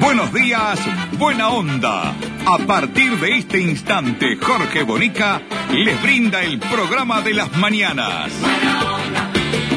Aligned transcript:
Buenos 0.00 0.32
días, 0.32 0.78
Buena 1.18 1.48
Onda. 1.48 2.14
A 2.46 2.58
partir 2.66 3.18
de 3.18 3.38
este 3.38 3.60
instante, 3.60 4.36
Jorge 4.40 4.84
Bonica 4.84 5.42
les 5.72 6.00
brinda 6.00 6.42
el 6.42 6.58
programa 6.60 7.20
de 7.20 7.34
las 7.34 7.54
mañanas. 7.56 8.32
Buena 8.40 8.84
onda, 8.94 9.30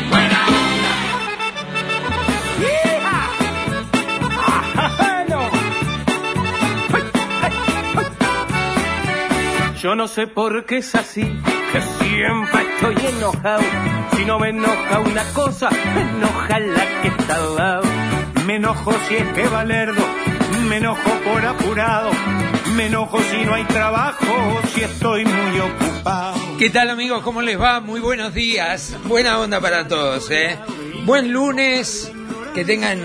buena 0.09 0.45
onda. 0.47 0.61
Yo 9.81 9.95
no 9.95 10.07
sé 10.07 10.27
por 10.27 10.65
qué 10.65 10.77
es 10.77 10.93
así, 10.93 11.23
que 11.71 11.81
siempre 11.81 12.61
estoy 12.75 12.95
enojado. 13.17 13.63
Si 14.15 14.23
no 14.25 14.37
me 14.37 14.49
enoja 14.49 14.99
una 14.99 15.23
cosa, 15.33 15.69
me 15.71 16.01
enoja 16.01 16.59
la 16.59 17.01
que 17.01 17.07
está 17.07 17.35
al 17.35 17.55
lado. 17.55 17.90
Me 18.45 18.55
enojo 18.55 18.93
si 19.07 19.15
es 19.15 19.27
que 19.33 19.47
Valerdo, 19.47 20.03
me 20.67 20.77
enojo 20.77 21.09
por 21.23 21.45
apurado. 21.45 22.11
Me 22.75 22.87
enojo 22.87 23.19
si 23.29 23.45
no 23.45 23.53
hay 23.53 23.65
trabajo, 23.65 24.61
si 24.73 24.81
estoy 24.81 25.25
muy 25.25 25.59
ocupado. 25.59 26.39
¿Qué 26.57 26.69
tal 26.69 26.89
amigos? 26.89 27.21
¿Cómo 27.23 27.41
les 27.41 27.59
va? 27.59 27.79
Muy 27.81 27.99
buenos 27.99 28.33
días. 28.33 28.95
Buena 29.05 29.39
onda 29.39 29.59
para 29.59 29.87
todos, 29.87 30.31
¿eh? 30.31 30.57
Buen 31.05 31.31
lunes, 31.31 32.11
que 32.53 32.65
tengan 32.65 32.99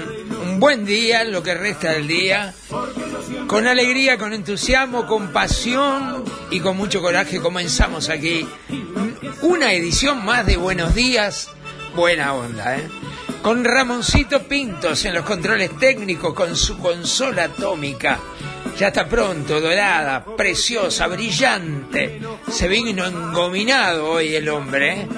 un 0.44 0.60
buen 0.60 0.84
día, 0.84 1.24
lo 1.24 1.42
que 1.42 1.54
resta 1.54 1.92
del 1.92 2.06
día. 2.06 2.54
Con 3.46 3.66
alegría, 3.66 4.18
con 4.18 4.32
entusiasmo, 4.32 5.06
con 5.06 5.28
pasión 5.32 6.24
y 6.50 6.60
con 6.60 6.76
mucho 6.76 7.02
coraje 7.02 7.40
comenzamos 7.40 8.08
aquí 8.08 8.46
una 9.42 9.72
edición 9.72 10.24
más 10.24 10.46
de 10.46 10.56
Buenos 10.56 10.94
Días, 10.94 11.50
buena 11.94 12.34
onda, 12.34 12.76
¿eh? 12.76 12.88
Con 13.42 13.64
Ramoncito 13.64 14.42
Pintos 14.42 15.04
en 15.04 15.14
los 15.14 15.24
controles 15.24 15.70
técnicos, 15.78 16.34
con 16.34 16.56
su 16.56 16.78
consola 16.78 17.44
atómica. 17.44 18.18
Ya 18.78 18.88
está 18.88 19.08
pronto, 19.08 19.60
dorada, 19.60 20.24
preciosa, 20.36 21.06
brillante. 21.06 22.20
Se 22.50 22.68
vino 22.68 23.06
engominado 23.06 24.10
hoy 24.10 24.34
el 24.34 24.48
hombre, 24.48 25.00
¿eh? 25.00 25.08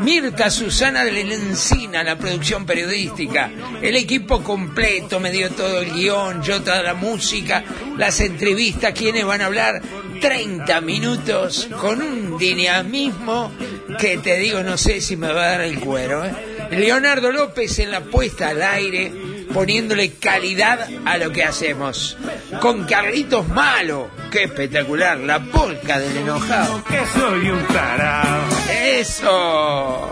Mirta 0.00 0.50
Susana 0.50 1.04
de 1.04 1.12
la 1.12 1.34
Encina, 1.34 2.02
la 2.02 2.16
producción 2.16 2.66
periodística. 2.66 3.50
El 3.80 3.94
equipo 3.96 4.42
completo 4.42 5.20
me 5.20 5.30
dio 5.30 5.50
todo 5.50 5.80
el 5.80 5.92
guion, 5.92 6.42
yo 6.42 6.62
toda 6.62 6.82
la 6.82 6.94
música, 6.94 7.62
las 7.96 8.20
entrevistas, 8.20 8.92
quienes 8.92 9.24
van 9.24 9.42
a 9.42 9.46
hablar 9.46 9.80
30 10.20 10.80
minutos 10.80 11.68
con 11.80 12.02
un 12.02 12.36
dinamismo 12.38 13.52
que 13.98 14.18
te 14.18 14.36
digo, 14.38 14.62
no 14.62 14.76
sé 14.76 15.00
si 15.00 15.16
me 15.16 15.32
va 15.32 15.42
a 15.42 15.50
dar 15.50 15.60
el 15.60 15.78
cuero. 15.78 16.24
¿eh? 16.24 16.53
Leonardo 16.78 17.32
López 17.32 17.78
en 17.78 17.90
la 17.90 18.00
puesta 18.00 18.48
al 18.48 18.62
aire, 18.62 19.12
poniéndole 19.52 20.12
calidad 20.14 20.88
a 21.04 21.18
lo 21.18 21.30
que 21.30 21.44
hacemos. 21.44 22.16
Con 22.60 22.84
Carlitos 22.84 23.48
Malo, 23.48 24.10
qué 24.30 24.44
espectacular, 24.44 25.18
la 25.18 25.40
polca 25.40 25.98
del 25.98 26.16
enojado. 26.16 26.82
Que 26.84 27.00
soy 27.18 27.50
un 27.50 27.64
tarado. 27.66 28.42
Eso. 28.70 30.10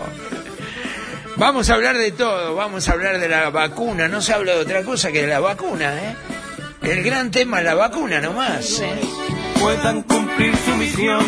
Vamos 1.35 1.69
a 1.69 1.73
hablar 1.73 1.97
de 1.97 2.11
todo, 2.11 2.55
vamos 2.55 2.87
a 2.87 2.91
hablar 2.91 3.19
de 3.19 3.27
la 3.27 3.49
vacuna, 3.49 4.07
no 4.07 4.21
se 4.21 4.33
habla 4.33 4.53
de 4.53 4.59
otra 4.59 4.83
cosa 4.83 5.11
que 5.11 5.21
de 5.21 5.27
la 5.27 5.39
vacuna, 5.39 5.95
¿eh? 5.95 6.15
El 6.83 7.01
gran 7.01 7.31
tema 7.31 7.59
es 7.59 7.65
la 7.65 7.75
vacuna 7.75 8.21
nomás, 8.21 8.79
¿eh? 8.81 8.99
Puedan 9.59 10.03
cumplir 10.03 10.53
su 10.57 10.75
misión. 10.75 11.23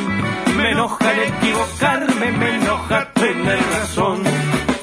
Me 0.58 0.72
enoja 0.72 1.12
el 1.12 1.34
equivocarme, 1.34 2.32
me 2.34 2.56
enoja 2.56 3.12
tener 3.14 3.60
razón. 3.80 4.24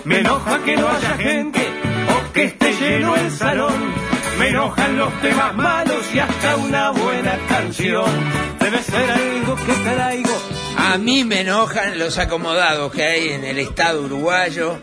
Me 0.04 0.18
enoja 0.18 0.58
que 0.64 0.76
no 0.76 0.88
haya 0.88 1.16
gente 1.16 1.60
o 2.08 2.32
que 2.32 2.44
esté 2.44 2.72
lleno 2.72 3.14
el 3.14 3.30
salón. 3.30 3.94
Me 4.38 4.48
enojan 4.48 4.98
los 4.98 5.20
temas 5.20 5.54
malos 5.54 6.04
y 6.12 6.18
hasta 6.18 6.56
una 6.56 6.90
buena 6.90 7.38
canción. 7.48 8.10
Debe 8.58 8.82
ser 8.82 9.10
algo 9.10 9.54
que 9.54 9.72
traigo. 9.72 10.42
A 10.76 10.98
mí 10.98 11.24
me 11.24 11.42
enojan 11.42 12.00
los 12.00 12.18
acomodados 12.18 12.90
que 12.90 13.04
hay 13.04 13.28
en 13.28 13.44
el 13.44 13.58
Estado 13.58 14.02
uruguayo. 14.02 14.80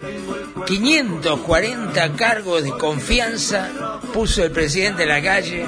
540 0.65 2.13
cargos 2.13 2.63
de 2.63 2.71
confianza 2.71 3.99
puso 4.13 4.43
el 4.43 4.51
presidente 4.51 5.03
en 5.03 5.09
la 5.09 5.21
calle 5.21 5.65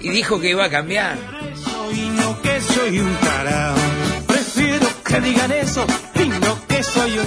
y 0.00 0.08
dijo 0.08 0.40
que 0.40 0.50
iba 0.50 0.64
a 0.64 0.70
cambiar. 0.70 1.16
Y 1.94 2.08
no 2.08 2.42
que 2.42 2.60
soy 2.60 2.98
un 2.98 3.14
tarado. 3.16 3.76
Prefiero 4.26 4.86
que 5.04 5.20
digan 5.20 5.52
eso 5.52 5.86
y 6.16 6.28
no 6.28 6.66
que 6.66 6.82
soy 6.82 7.18
un 7.18 7.26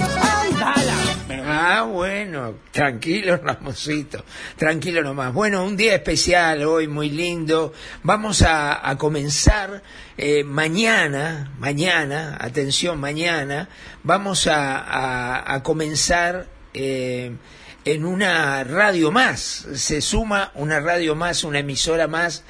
Ah, 1.44 1.82
bueno, 1.82 2.56
tranquilo, 2.70 3.36
Ramosito, 3.42 4.24
tranquilo 4.56 5.02
nomás. 5.02 5.32
Bueno, 5.32 5.64
un 5.64 5.76
día 5.76 5.94
especial 5.94 6.64
hoy, 6.64 6.88
muy 6.88 7.10
lindo. 7.10 7.72
Vamos 8.02 8.42
a, 8.46 8.96
comenzar 8.98 9.82
eh, 10.16 10.44
mañana, 10.44 11.52
mañana, 11.58 12.36
atención, 12.40 13.00
mañana, 13.00 13.68
vamos 14.02 14.48
a 14.50 15.60
comenzar 15.62 16.46
eh, 16.74 17.36
en 17.84 18.04
una 18.04 18.64
radio 18.64 19.10
más. 19.10 19.66
Se 19.74 20.00
suma 20.00 20.52
una 20.54 20.80
radio 20.80 21.14
más, 21.14 21.44
una 21.44 21.58
emisora 21.58 22.06
más, 22.06 22.44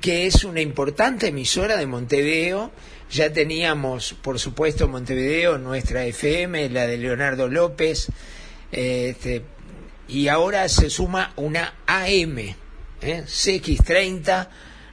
que 0.00 0.26
es 0.26 0.44
una 0.44 0.60
importante 0.60 1.28
emisora 1.28 1.76
de 1.76 1.86
Montevideo. 1.86 2.72
Ya 3.10 3.32
teníamos, 3.32 4.14
por 4.14 4.38
supuesto, 4.38 4.88
Montevideo, 4.88 5.58
nuestra 5.58 6.04
FM, 6.04 6.68
la 6.70 6.86
de 6.86 6.96
Leonardo 6.96 7.48
López, 7.48 8.08
este, 8.72 9.42
y 10.08 10.28
ahora 10.28 10.68
se 10.68 10.90
suma 10.90 11.32
una 11.36 11.74
AM, 11.86 12.38
¿eh? 12.38 12.56
CX30, 13.26 14.48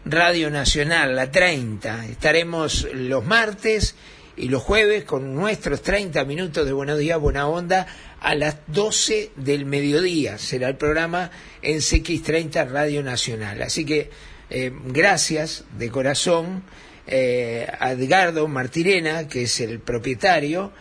Radio 0.06 0.50
Nacional, 0.50 1.16
la 1.16 1.32
30. 1.32 2.08
Estaremos 2.08 2.88
los 2.94 3.26
martes 3.26 3.96
y 4.36 4.50
los 4.50 4.64
jueves 4.64 5.04
con 5.04 5.36
nuestros 5.36 5.82
30 5.82 6.24
minutos 6.26 6.66
de 6.66 6.74
Buenos 6.74 6.98
Días, 6.98 7.20
Buena 7.20 7.48
Onda, 7.48 7.88
a 8.20 8.36
las 8.36 8.58
12 8.68 9.32
del 9.36 9.66
mediodía. 9.66 10.38
Será 10.38 10.70
el 10.70 10.78
programa 10.78 11.32
en 11.62 11.78
CX30 11.78 12.70
Radio 12.70 13.04
Nacional. 13.04 13.62
Así 13.62 13.86
que 13.86 14.10
eh, 14.50 14.72
gracias 14.86 15.66
de 15.78 15.90
corazón 15.90 16.64
eh, 17.08 17.68
Edgardo 17.82 18.48
Martirena, 18.48 19.28
que 19.28 19.44
es 19.44 19.60
el 19.60 19.80
propietario, 19.80 20.72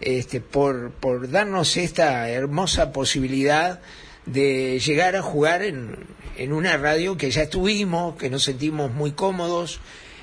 este, 0.00 0.40
por, 0.40 0.92
por 0.92 1.30
darnos 1.30 1.76
esta 1.76 2.28
hermosa 2.30 2.92
posibilidad 2.92 3.80
de 4.26 4.78
llegar 4.78 5.16
a 5.16 5.22
jugar 5.22 5.62
en, 5.62 5.96
en 6.36 6.52
una 6.52 6.76
radio 6.76 7.16
que 7.16 7.30
ya 7.30 7.42
estuvimos, 7.42 8.16
que 8.16 8.30
nos 8.30 8.44
sentimos 8.44 8.92
muy 8.92 9.12
cómodos, 9.12 9.80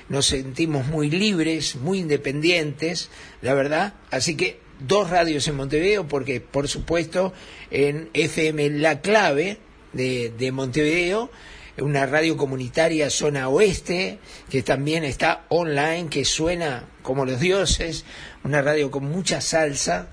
nos 0.08 0.26
sentimos 0.26 0.86
muy 0.86 1.10
libres, 1.10 1.76
muy 1.76 1.98
independientes, 1.98 3.10
la 3.42 3.54
verdad. 3.54 3.94
Así 4.10 4.36
que 4.36 4.60
dos 4.80 5.10
radios 5.10 5.46
en 5.48 5.56
Montevideo, 5.56 6.08
porque 6.08 6.40
por 6.40 6.68
supuesto 6.68 7.32
en 7.70 8.10
FM 8.14 8.70
La 8.70 9.00
Clave 9.00 9.58
de, 9.92 10.32
de 10.36 10.52
Montevideo, 10.52 11.30
una 11.80 12.06
radio 12.06 12.36
comunitaria 12.36 13.10
zona 13.10 13.48
oeste, 13.48 14.18
que 14.50 14.62
también 14.62 15.04
está 15.04 15.44
online, 15.48 16.08
que 16.08 16.24
suena 16.24 16.88
como 17.02 17.24
los 17.24 17.40
dioses, 17.40 18.04
una 18.44 18.62
radio 18.62 18.90
con 18.90 19.04
mucha 19.04 19.40
salsa, 19.40 20.08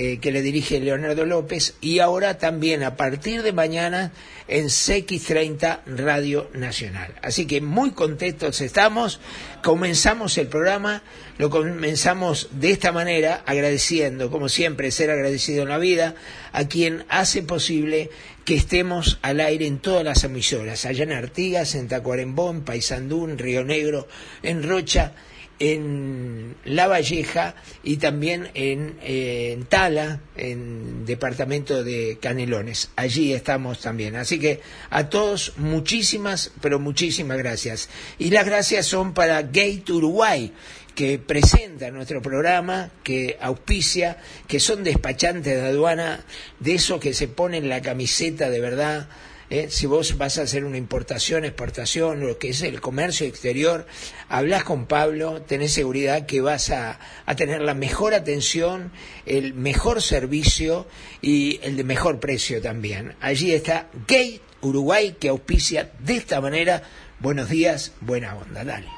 eh, 0.00 0.20
que 0.20 0.30
le 0.30 0.42
dirige 0.42 0.78
Leonardo 0.78 1.26
López, 1.26 1.74
y 1.80 1.98
ahora 1.98 2.38
también 2.38 2.84
a 2.84 2.94
partir 2.94 3.42
de 3.42 3.52
mañana 3.52 4.12
en 4.46 4.66
CX30 4.66 5.80
Radio 5.86 6.48
Nacional. 6.54 7.16
Así 7.20 7.48
que 7.48 7.60
muy 7.60 7.90
contentos 7.90 8.60
estamos, 8.60 9.18
comenzamos 9.60 10.38
el 10.38 10.46
programa, 10.46 11.02
lo 11.36 11.50
comenzamos 11.50 12.48
de 12.52 12.70
esta 12.70 12.92
manera, 12.92 13.42
agradeciendo, 13.44 14.30
como 14.30 14.48
siempre, 14.48 14.92
ser 14.92 15.10
agradecido 15.10 15.64
en 15.64 15.70
la 15.70 15.78
vida, 15.78 16.14
a 16.52 16.68
quien 16.68 17.04
hace 17.08 17.42
posible 17.42 18.08
que 18.44 18.54
estemos 18.54 19.18
al 19.22 19.40
aire 19.40 19.66
en 19.66 19.80
todas 19.80 20.04
las 20.04 20.22
emisoras, 20.22 20.84
allá 20.84 21.02
en 21.02 21.12
Artigas, 21.12 21.74
en 21.74 21.88
Tacuarembó, 21.88 22.52
en 22.52 22.62
Paysandú, 22.62 23.24
en 23.24 23.36
Río 23.36 23.64
Negro, 23.64 24.06
en 24.44 24.62
Rocha, 24.62 25.14
en 25.58 26.54
La 26.64 26.86
Valleja 26.86 27.54
y 27.82 27.96
también 27.96 28.50
en, 28.54 28.96
eh, 29.02 29.52
en, 29.52 29.64
Tala, 29.64 30.20
en 30.36 31.04
departamento 31.04 31.82
de 31.82 32.18
Canelones. 32.20 32.90
Allí 32.96 33.32
estamos 33.32 33.80
también. 33.80 34.16
Así 34.16 34.38
que 34.38 34.60
a 34.90 35.08
todos 35.08 35.54
muchísimas, 35.56 36.52
pero 36.60 36.78
muchísimas 36.78 37.38
gracias. 37.38 37.88
Y 38.18 38.30
las 38.30 38.46
gracias 38.46 38.86
son 38.86 39.14
para 39.14 39.42
Gate 39.42 39.90
Uruguay, 39.90 40.52
que 40.94 41.18
presenta 41.18 41.90
nuestro 41.90 42.20
programa, 42.22 42.90
que 43.04 43.36
auspicia, 43.40 44.18
que 44.46 44.60
son 44.60 44.82
despachantes 44.82 45.54
de 45.54 45.68
aduana, 45.68 46.24
de 46.58 46.74
esos 46.74 47.00
que 47.00 47.14
se 47.14 47.28
ponen 47.28 47.68
la 47.68 47.82
camiseta 47.82 48.50
de 48.50 48.60
verdad. 48.60 49.08
¿Eh? 49.50 49.68
Si 49.70 49.86
vos 49.86 50.16
vas 50.18 50.38
a 50.38 50.42
hacer 50.42 50.64
una 50.64 50.76
importación, 50.76 51.44
exportación, 51.44 52.20
lo 52.20 52.38
que 52.38 52.50
es 52.50 52.62
el 52.62 52.80
comercio 52.80 53.26
exterior, 53.26 53.86
hablas 54.28 54.64
con 54.64 54.86
Pablo, 54.86 55.42
tenés 55.42 55.72
seguridad 55.72 56.26
que 56.26 56.40
vas 56.40 56.70
a, 56.70 56.98
a 57.26 57.36
tener 57.36 57.62
la 57.62 57.74
mejor 57.74 58.14
atención, 58.14 58.92
el 59.26 59.54
mejor 59.54 60.02
servicio 60.02 60.86
y 61.22 61.60
el 61.62 61.76
de 61.76 61.84
mejor 61.84 62.20
precio 62.20 62.60
también. 62.60 63.14
Allí 63.20 63.52
está 63.52 63.88
Gate 64.06 64.40
Uruguay 64.60 65.16
que 65.18 65.28
auspicia 65.28 65.92
de 65.98 66.16
esta 66.16 66.40
manera. 66.40 66.82
Buenos 67.20 67.48
días, 67.48 67.92
buena 68.00 68.36
onda, 68.36 68.64
dale. 68.64 68.97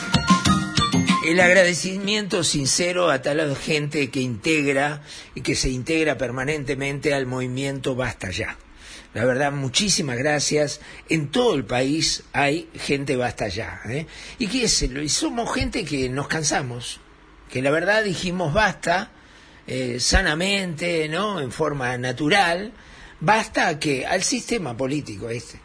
El 1.23 1.39
agradecimiento 1.39 2.43
sincero 2.43 3.11
a 3.11 3.21
tal 3.21 3.55
gente 3.55 4.09
que 4.09 4.21
integra 4.21 5.03
y 5.35 5.41
que 5.41 5.55
se 5.55 5.69
integra 5.69 6.17
permanentemente 6.17 7.13
al 7.13 7.27
movimiento 7.27 7.93
Basta 7.93 8.31
Ya. 8.31 8.57
La 9.13 9.23
verdad, 9.23 9.51
muchísimas 9.51 10.17
gracias. 10.17 10.81
En 11.09 11.29
todo 11.29 11.53
el 11.53 11.63
país 11.63 12.23
hay 12.33 12.69
gente 12.73 13.17
Basta 13.17 13.49
Ya. 13.49 13.81
¿eh? 13.85 14.07
¿Y 14.39 14.47
qué 14.47 14.63
es? 14.63 14.89
Somos 15.09 15.53
gente 15.53 15.85
que 15.85 16.09
nos 16.09 16.27
cansamos, 16.27 16.99
que 17.51 17.61
la 17.61 17.69
verdad 17.69 18.03
dijimos 18.03 18.51
basta 18.51 19.11
eh, 19.67 19.99
sanamente, 19.99 21.07
¿no? 21.07 21.39
En 21.39 21.51
forma 21.51 21.95
natural, 21.99 22.73
basta 23.19 23.77
que 23.77 24.07
al 24.07 24.23
sistema 24.23 24.75
político 24.75 25.29
este. 25.29 25.57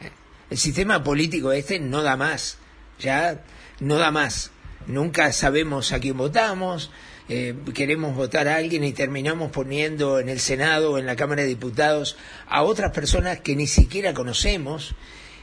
¿eh? 0.00 0.10
El 0.50 0.58
sistema 0.58 1.04
político 1.04 1.52
este 1.52 1.78
no 1.78 2.02
da 2.02 2.16
más, 2.16 2.58
ya 2.98 3.44
no 3.78 3.94
da 3.94 4.10
más 4.10 4.50
nunca 4.88 5.32
sabemos 5.32 5.92
a 5.92 6.00
quién 6.00 6.16
votamos, 6.16 6.90
eh, 7.28 7.54
queremos 7.74 8.16
votar 8.16 8.48
a 8.48 8.56
alguien 8.56 8.84
y 8.84 8.92
terminamos 8.92 9.52
poniendo 9.52 10.18
en 10.18 10.28
el 10.28 10.40
Senado 10.40 10.92
o 10.92 10.98
en 10.98 11.06
la 11.06 11.14
Cámara 11.14 11.42
de 11.42 11.48
Diputados 11.48 12.16
a 12.48 12.62
otras 12.62 12.92
personas 12.92 13.40
que 13.40 13.54
ni 13.54 13.66
siquiera 13.66 14.14
conocemos, 14.14 14.94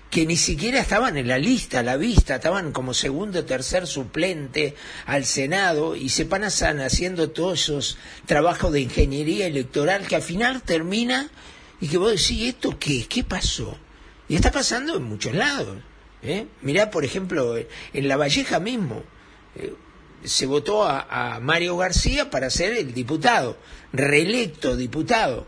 que 0.09 0.25
ni 0.25 0.35
siquiera 0.35 0.79
estaban 0.79 1.17
en 1.17 1.27
la 1.27 1.37
lista, 1.37 1.79
a 1.79 1.83
la 1.83 1.97
vista, 1.97 2.35
estaban 2.35 2.71
como 2.71 2.93
segundo 2.93 3.39
o 3.39 3.45
tercer 3.45 3.85
suplente 3.85 4.75
al 5.05 5.25
Senado 5.25 5.95
y 5.95 6.09
se 6.09 6.25
pasan 6.25 6.79
haciendo 6.79 7.29
todos 7.29 7.61
esos 7.61 7.97
trabajos 8.25 8.73
de 8.73 8.81
ingeniería 8.81 9.45
electoral 9.45 10.07
que 10.07 10.15
al 10.15 10.21
final 10.23 10.63
termina 10.63 11.29
y 11.79 11.87
que 11.87 11.97
vos 11.97 12.11
decís, 12.11 12.49
¿esto 12.49 12.77
qué? 12.79 13.05
¿Qué 13.07 13.23
pasó? 13.23 13.77
Y 14.27 14.35
está 14.35 14.51
pasando 14.51 14.97
en 14.97 15.03
muchos 15.03 15.35
lados. 15.35 15.77
¿eh? 16.23 16.47
Mirá, 16.61 16.89
por 16.89 17.05
ejemplo, 17.05 17.55
en 17.57 18.07
La 18.07 18.17
Valleja 18.17 18.59
mismo, 18.59 19.03
se 20.23 20.45
votó 20.45 20.83
a, 20.83 21.39
Mario 21.41 21.77
García 21.77 22.29
para 22.29 22.49
ser 22.49 22.73
el 22.73 22.93
diputado, 22.93 23.57
reelecto 23.93 24.75
diputado, 24.75 25.47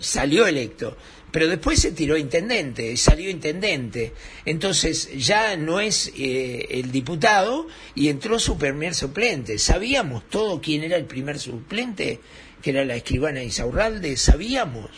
salió 0.00 0.46
electo, 0.46 0.96
pero 1.30 1.48
después 1.48 1.80
se 1.80 1.92
tiró 1.92 2.18
intendente, 2.18 2.96
salió 2.96 3.30
intendente, 3.30 4.12
entonces 4.44 5.10
ya 5.16 5.56
no 5.56 5.80
es 5.80 6.12
eh, 6.16 6.66
el 6.70 6.92
diputado 6.92 7.66
y 7.94 8.08
entró 8.08 8.38
su 8.38 8.58
primer 8.58 8.94
suplente. 8.94 9.58
¿Sabíamos 9.58 10.28
todo 10.28 10.60
quién 10.60 10.84
era 10.84 10.96
el 10.96 11.06
primer 11.06 11.38
suplente? 11.38 12.20
Que 12.60 12.70
era 12.70 12.84
la 12.84 12.96
escribana 12.96 13.42
Isaurralde, 13.42 14.18
sabíamos. 14.18 14.90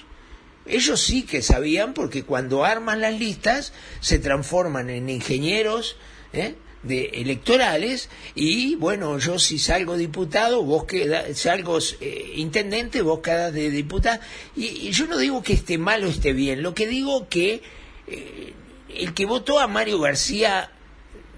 Ellos 0.66 1.00
sí 1.00 1.22
que 1.22 1.40
sabían 1.40 1.94
porque 1.94 2.24
cuando 2.24 2.64
arman 2.64 3.00
las 3.00 3.18
listas 3.18 3.72
se 4.00 4.18
transforman 4.18 4.90
en 4.90 5.08
ingenieros, 5.10 5.96
¿eh? 6.32 6.56
De 6.84 7.06
electorales 7.14 8.08
y 8.34 8.76
bueno 8.76 9.18
yo 9.18 9.38
si 9.38 9.58
salgo 9.58 9.96
diputado 9.96 10.62
vos 10.62 10.84
quedas 10.84 11.36
salgo 11.38 11.78
eh, 12.00 12.32
intendente 12.36 13.02
vos 13.02 13.20
quedas 13.20 13.52
de 13.52 13.70
diputado 13.70 14.20
y, 14.54 14.90
yo 14.90 15.06
no 15.06 15.18
digo 15.18 15.42
que 15.42 15.54
esté 15.54 15.78
mal 15.78 16.04
o 16.04 16.08
esté 16.08 16.32
bien 16.32 16.62
lo 16.62 16.74
que 16.74 16.86
digo 16.86 17.28
que 17.28 17.62
eh, 18.06 18.52
el 18.96 19.14
que 19.14 19.26
votó 19.26 19.58
a 19.58 19.66
Mario 19.66 19.98
García 20.00 20.70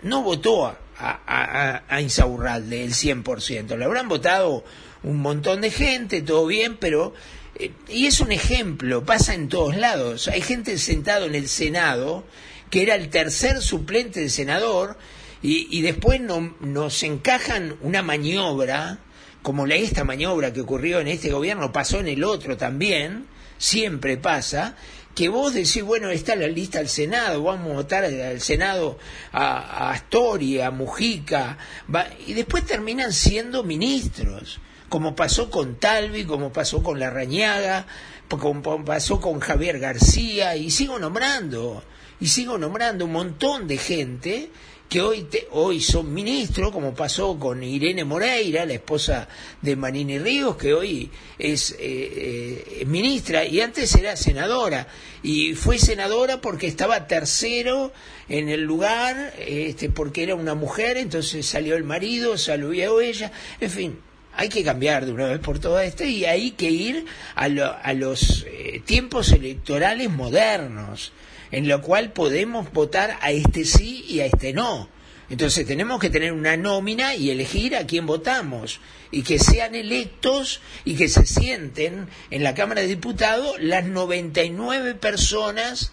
no 0.02 0.22
votó 0.22 0.66
a, 0.66 0.78
a, 0.98 1.20
a, 1.26 1.84
a 1.88 2.00
Insaurralde 2.00 2.84
el 2.84 2.92
100% 2.92 3.76
le 3.76 3.84
habrán 3.84 4.08
votado 4.08 4.64
un 5.02 5.18
montón 5.18 5.60
de 5.60 5.70
gente 5.70 6.22
todo 6.22 6.46
bien 6.46 6.76
pero 6.76 7.14
eh, 7.58 7.72
y 7.88 8.06
es 8.06 8.20
un 8.20 8.32
ejemplo 8.32 9.04
pasa 9.04 9.34
en 9.34 9.48
todos 9.48 9.76
lados. 9.76 10.28
Hay 10.28 10.42
gente 10.42 10.78
sentado 10.78 11.26
en 11.26 11.34
el 11.34 11.48
Senado 11.48 12.24
que 12.70 12.82
era 12.82 12.94
el 12.94 13.08
tercer 13.08 13.62
suplente 13.62 14.20
de 14.20 14.28
senador 14.28 14.98
y, 15.42 15.82
después 15.82 16.20
no, 16.20 16.56
nos 16.60 17.02
encajan 17.02 17.76
una 17.82 18.02
maniobra, 18.02 18.98
como 19.42 19.66
la, 19.66 19.76
esta 19.76 20.02
maniobra 20.02 20.52
que 20.52 20.62
ocurrió 20.62 21.00
en 21.00 21.08
este 21.08 21.30
gobierno, 21.30 21.72
pasó 21.72 22.00
en 22.00 22.08
el 22.08 22.24
otro 22.24 22.56
también, 22.56 23.26
siempre 23.58 24.16
pasa, 24.16 24.76
que 25.14 25.28
vos 25.28 25.54
decís, 25.54 25.82
bueno, 25.82 26.10
está 26.10 26.36
la 26.36 26.48
lista 26.48 26.78
al 26.78 26.88
Senado, 26.88 27.42
vamos 27.42 27.70
a 27.70 27.74
votar 27.74 28.04
al 28.04 28.40
Senado 28.40 28.98
a, 29.32 29.58
a 29.58 29.92
Astoria, 29.92 30.66
a 30.66 30.70
Mujica, 30.70 31.58
va, 31.94 32.06
y 32.26 32.34
después 32.34 32.66
terminan 32.66 33.12
siendo 33.12 33.62
ministros, 33.62 34.58
como 34.88 35.14
pasó 35.14 35.50
con 35.50 35.78
Talvi, 35.78 36.24
como 36.24 36.52
pasó 36.52 36.82
con 36.82 36.98
Larrañaga, 36.98 37.86
como 38.28 38.84
pasó 38.84 39.20
con 39.20 39.40
Javier 39.40 39.78
García, 39.78 40.56
y 40.56 40.70
sigo 40.70 40.98
nombrando, 40.98 41.84
y 42.20 42.28
sigo 42.28 42.58
nombrando 42.58 43.04
un 43.04 43.12
montón 43.12 43.68
de 43.68 43.78
gente 43.78 44.50
que 44.88 45.00
hoy, 45.00 45.22
te, 45.22 45.48
hoy 45.50 45.80
son 45.80 46.14
ministros, 46.14 46.70
como 46.70 46.94
pasó 46.94 47.38
con 47.38 47.62
Irene 47.62 48.04
Moreira, 48.04 48.64
la 48.64 48.74
esposa 48.74 49.28
de 49.60 49.74
Manini 49.74 50.18
Ríos, 50.18 50.56
que 50.56 50.74
hoy 50.74 51.10
es 51.38 51.72
eh, 51.72 51.76
eh, 51.80 52.84
ministra 52.86 53.44
y 53.44 53.60
antes 53.60 53.94
era 53.96 54.16
senadora. 54.16 54.86
Y 55.22 55.54
fue 55.54 55.78
senadora 55.78 56.40
porque 56.40 56.68
estaba 56.68 57.08
tercero 57.08 57.92
en 58.28 58.48
el 58.48 58.62
lugar, 58.62 59.34
este, 59.38 59.90
porque 59.90 60.22
era 60.22 60.36
una 60.36 60.54
mujer, 60.54 60.96
entonces 60.96 61.46
salió 61.46 61.74
el 61.74 61.84
marido, 61.84 62.38
salió 62.38 63.00
ella, 63.00 63.32
en 63.60 63.70
fin. 63.70 63.98
Hay 64.38 64.50
que 64.50 64.62
cambiar 64.62 65.06
de 65.06 65.12
una 65.12 65.28
vez 65.28 65.38
por 65.38 65.58
todas 65.58 65.86
esto 65.86 66.04
y 66.04 66.26
hay 66.26 66.50
que 66.50 66.70
ir 66.70 67.06
a, 67.34 67.48
lo, 67.48 67.74
a 67.82 67.94
los 67.94 68.44
eh, 68.46 68.82
tiempos 68.84 69.32
electorales 69.32 70.10
modernos 70.10 71.12
en 71.50 71.68
lo 71.68 71.82
cual 71.82 72.12
podemos 72.12 72.72
votar 72.72 73.18
a 73.20 73.30
este 73.30 73.64
sí 73.64 74.04
y 74.08 74.20
a 74.20 74.26
este 74.26 74.52
no. 74.52 74.88
Entonces 75.28 75.66
tenemos 75.66 75.98
que 75.98 76.10
tener 76.10 76.32
una 76.32 76.56
nómina 76.56 77.16
y 77.16 77.30
elegir 77.30 77.74
a 77.74 77.86
quién 77.86 78.06
votamos 78.06 78.80
y 79.10 79.22
que 79.22 79.38
sean 79.38 79.74
electos 79.74 80.60
y 80.84 80.94
que 80.94 81.08
se 81.08 81.26
sienten 81.26 82.08
en 82.30 82.44
la 82.44 82.54
Cámara 82.54 82.82
de 82.82 82.86
Diputados 82.86 83.56
las 83.58 83.84
99 83.84 84.94
personas 84.94 85.92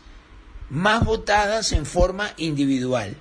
más 0.69 1.03
votadas 1.03 1.71
en 1.71 1.85
forma 1.85 2.33
individual. 2.37 3.17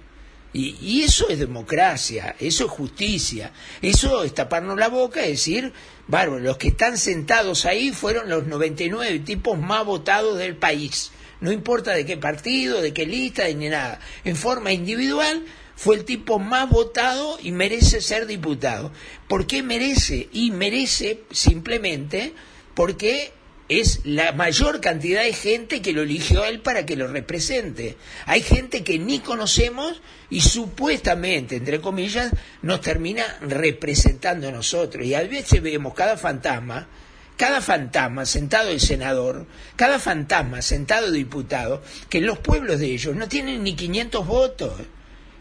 Y, 0.54 1.02
eso 1.02 1.30
es 1.30 1.38
democracia, 1.38 2.36
eso 2.38 2.66
es 2.66 2.70
justicia, 2.70 3.52
eso 3.80 4.22
es 4.22 4.34
taparnos 4.34 4.78
la 4.78 4.88
boca 4.88 5.24
y 5.24 5.30
decir, 5.30 5.72
bárbaro, 6.08 6.40
los 6.40 6.58
que 6.58 6.68
están 6.68 6.98
sentados 6.98 7.64
ahí 7.64 7.90
fueron 7.90 8.28
los 8.28 8.46
99 8.46 9.20
tipos 9.20 9.58
más 9.58 9.86
votados 9.86 10.36
del 10.36 10.56
país 10.56 11.10
no 11.42 11.52
importa 11.52 11.92
de 11.92 12.06
qué 12.06 12.16
partido, 12.16 12.80
de 12.80 12.94
qué 12.94 13.04
lista, 13.04 13.46
ni 13.48 13.68
nada, 13.68 14.00
en 14.24 14.36
forma 14.36 14.72
individual, 14.72 15.44
fue 15.74 15.96
el 15.96 16.04
tipo 16.04 16.38
más 16.38 16.70
votado 16.70 17.36
y 17.42 17.50
merece 17.50 18.00
ser 18.00 18.26
diputado. 18.26 18.92
¿Por 19.28 19.46
qué 19.48 19.62
merece? 19.62 20.28
Y 20.32 20.52
merece 20.52 21.24
simplemente 21.32 22.32
porque 22.74 23.32
es 23.68 24.00
la 24.04 24.30
mayor 24.32 24.80
cantidad 24.80 25.24
de 25.24 25.32
gente 25.32 25.82
que 25.82 25.92
lo 25.92 26.02
eligió 26.02 26.44
a 26.44 26.48
él 26.48 26.60
para 26.60 26.86
que 26.86 26.94
lo 26.94 27.08
represente. 27.08 27.96
Hay 28.26 28.42
gente 28.42 28.84
que 28.84 29.00
ni 29.00 29.18
conocemos 29.18 30.00
y 30.30 30.42
supuestamente, 30.42 31.56
entre 31.56 31.80
comillas, 31.80 32.32
nos 32.62 32.80
termina 32.80 33.24
representando 33.40 34.48
a 34.48 34.52
nosotros. 34.52 35.04
Y 35.04 35.14
a 35.14 35.22
veces 35.22 35.60
vemos 35.60 35.94
cada 35.94 36.16
fantasma 36.16 36.86
cada 37.36 37.60
fantasma 37.60 38.26
sentado 38.26 38.70
el 38.70 38.80
senador, 38.80 39.46
cada 39.76 39.98
fantasma 39.98 40.62
sentado 40.62 41.06
el 41.06 41.14
diputado, 41.14 41.82
que 42.08 42.18
en 42.18 42.26
los 42.26 42.38
pueblos 42.38 42.80
de 42.80 42.92
ellos 42.92 43.16
no 43.16 43.28
tienen 43.28 43.62
ni 43.64 43.74
500 43.74 44.26
votos. 44.26 44.72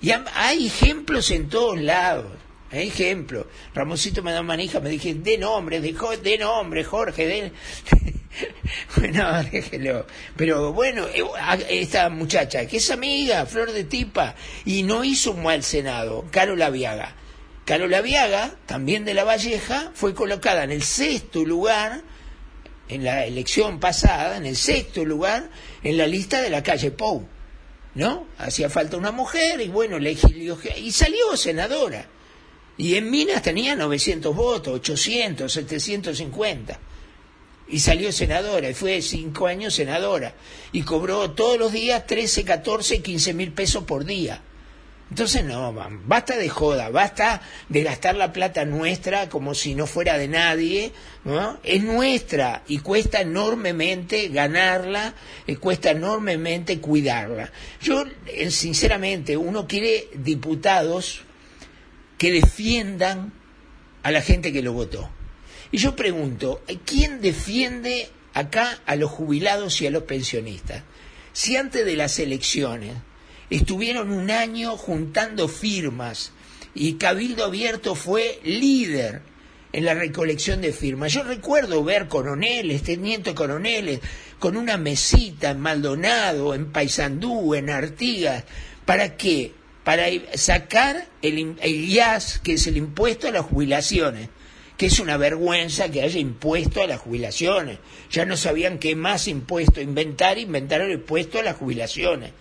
Y 0.01 0.11
hay 0.33 0.67
ejemplos 0.67 1.29
en 1.31 1.47
todos 1.47 1.79
lados. 1.79 2.25
ejemplo. 2.71 3.47
Ramoncito 3.75 4.23
me 4.23 4.31
da 4.31 4.41
manija, 4.41 4.79
me 4.79 4.89
dije, 4.89 5.13
de 5.13 5.37
nombre, 5.37 5.79
de, 5.79 5.95
de 6.23 6.37
nombre, 6.37 6.83
Jorge, 6.83 7.27
de... 7.27 7.51
bueno, 8.97 9.43
déjelo. 9.51 10.07
Pero 10.35 10.73
bueno, 10.73 11.05
eh, 11.07 11.23
esta 11.69 12.09
muchacha, 12.09 12.65
que 12.65 12.77
es 12.77 12.89
amiga, 12.89 13.45
Flor 13.45 13.71
de 13.71 13.83
Tipa, 13.83 14.35
y 14.65 14.83
no 14.83 15.03
hizo 15.03 15.31
un 15.31 15.43
mal 15.43 15.63
Senado, 15.63 16.25
Carola 16.31 16.69
Viaga. 16.69 17.15
Carola 17.65 18.01
Viaga, 18.01 18.55
también 18.65 19.05
de 19.05 19.13
La 19.13 19.23
Valleja, 19.23 19.91
fue 19.93 20.13
colocada 20.13 20.63
en 20.63 20.71
el 20.71 20.83
sexto 20.83 21.45
lugar 21.45 22.01
en 22.91 23.05
la 23.05 23.25
elección 23.25 23.79
pasada, 23.79 24.35
en 24.35 24.45
el 24.45 24.57
sexto 24.57 25.05
lugar, 25.05 25.49
en 25.81 25.97
la 25.97 26.05
lista 26.05 26.41
de 26.41 26.49
la 26.49 26.61
calle 26.61 26.91
Pou. 26.91 27.25
¿No? 27.95 28.27
Hacía 28.37 28.69
falta 28.69 28.97
una 28.97 29.11
mujer 29.11 29.59
y 29.61 29.67
bueno, 29.67 29.97
le 29.99 30.17
y 30.77 30.91
salió 30.91 31.35
senadora. 31.35 32.05
Y 32.77 32.95
en 32.95 33.09
Minas 33.09 33.41
tenía 33.41 33.75
900 33.75 34.35
votos, 34.35 34.75
800, 34.75 35.51
750. 35.51 36.79
Y 37.69 37.79
salió 37.79 38.11
senadora, 38.11 38.69
y 38.69 38.73
fue 38.73 39.01
cinco 39.01 39.47
años 39.47 39.75
senadora. 39.75 40.33
Y 40.71 40.81
cobró 40.81 41.31
todos 41.31 41.57
los 41.57 41.71
días 41.71 42.05
13, 42.05 42.43
14, 42.43 43.01
15 43.01 43.33
mil 43.33 43.53
pesos 43.53 43.83
por 43.85 44.03
día. 44.03 44.41
Entonces 45.11 45.43
no, 45.43 45.73
basta 46.05 46.37
de 46.37 46.47
joda, 46.47 46.87
basta 46.89 47.41
de 47.67 47.83
gastar 47.83 48.15
la 48.15 48.31
plata 48.31 48.63
nuestra 48.63 49.27
como 49.27 49.53
si 49.53 49.75
no 49.75 49.85
fuera 49.85 50.17
de 50.17 50.29
nadie, 50.29 50.93
¿no? 51.25 51.59
Es 51.63 51.83
nuestra 51.83 52.63
y 52.69 52.77
cuesta 52.77 53.19
enormemente 53.19 54.29
ganarla, 54.29 55.13
y 55.45 55.57
cuesta 55.57 55.91
enormemente 55.91 56.79
cuidarla. 56.79 57.51
Yo, 57.81 58.05
eh, 58.25 58.49
sinceramente, 58.51 59.35
uno 59.35 59.67
quiere 59.67 60.07
diputados 60.13 61.23
que 62.17 62.31
defiendan 62.31 63.33
a 64.03 64.11
la 64.11 64.21
gente 64.21 64.53
que 64.53 64.61
lo 64.61 64.71
votó. 64.71 65.09
Y 65.73 65.77
yo 65.77 65.93
pregunto, 65.93 66.63
¿quién 66.85 67.19
defiende 67.19 68.07
acá 68.33 68.79
a 68.85 68.95
los 68.95 69.11
jubilados 69.11 69.81
y 69.81 69.87
a 69.87 69.91
los 69.91 70.03
pensionistas? 70.03 70.83
Si 71.33 71.57
antes 71.57 71.85
de 71.85 71.97
las 71.97 72.17
elecciones 72.17 72.93
estuvieron 73.51 74.11
un 74.11 74.31
año 74.31 74.77
juntando 74.77 75.47
firmas 75.47 76.31
y 76.73 76.93
Cabildo 76.93 77.45
Abierto 77.45 77.95
fue 77.95 78.39
líder 78.43 79.21
en 79.73 79.85
la 79.85 79.93
recolección 79.93 80.61
de 80.61 80.73
firmas. 80.73 81.13
Yo 81.13 81.23
recuerdo 81.23 81.83
ver 81.83 82.07
coroneles, 82.07 82.83
tenientes 82.83 83.33
coroneles, 83.33 83.99
con 84.39 84.57
una 84.57 84.77
mesita 84.77 85.51
en 85.51 85.59
Maldonado, 85.59 86.55
en 86.55 86.71
Paysandú, 86.71 87.53
en 87.53 87.69
Artigas. 87.69 88.45
¿Para 88.85 89.15
qué? 89.15 89.51
Para 89.83 90.05
sacar 90.35 91.07
el, 91.21 91.55
el 91.61 91.89
IAS, 91.89 92.39
que 92.39 92.53
es 92.53 92.67
el 92.67 92.77
impuesto 92.77 93.27
a 93.27 93.31
las 93.31 93.45
jubilaciones 93.45 94.29
que 94.77 94.87
es 94.87 94.99
una 94.99 95.15
vergüenza 95.15 95.89
que 95.89 96.01
haya 96.01 96.19
impuesto 96.19 96.81
a 96.81 96.87
las 96.87 96.99
jubilaciones. 96.99 97.77
Ya 98.09 98.25
no 98.25 98.35
sabían 98.35 98.79
qué 98.79 98.95
más 98.95 99.27
impuesto 99.27 99.79
inventar, 99.79 100.39
inventaron 100.39 100.87
el 100.87 100.93
impuesto 100.93 101.37
a 101.37 101.43
las 101.43 101.57
jubilaciones. 101.57 102.31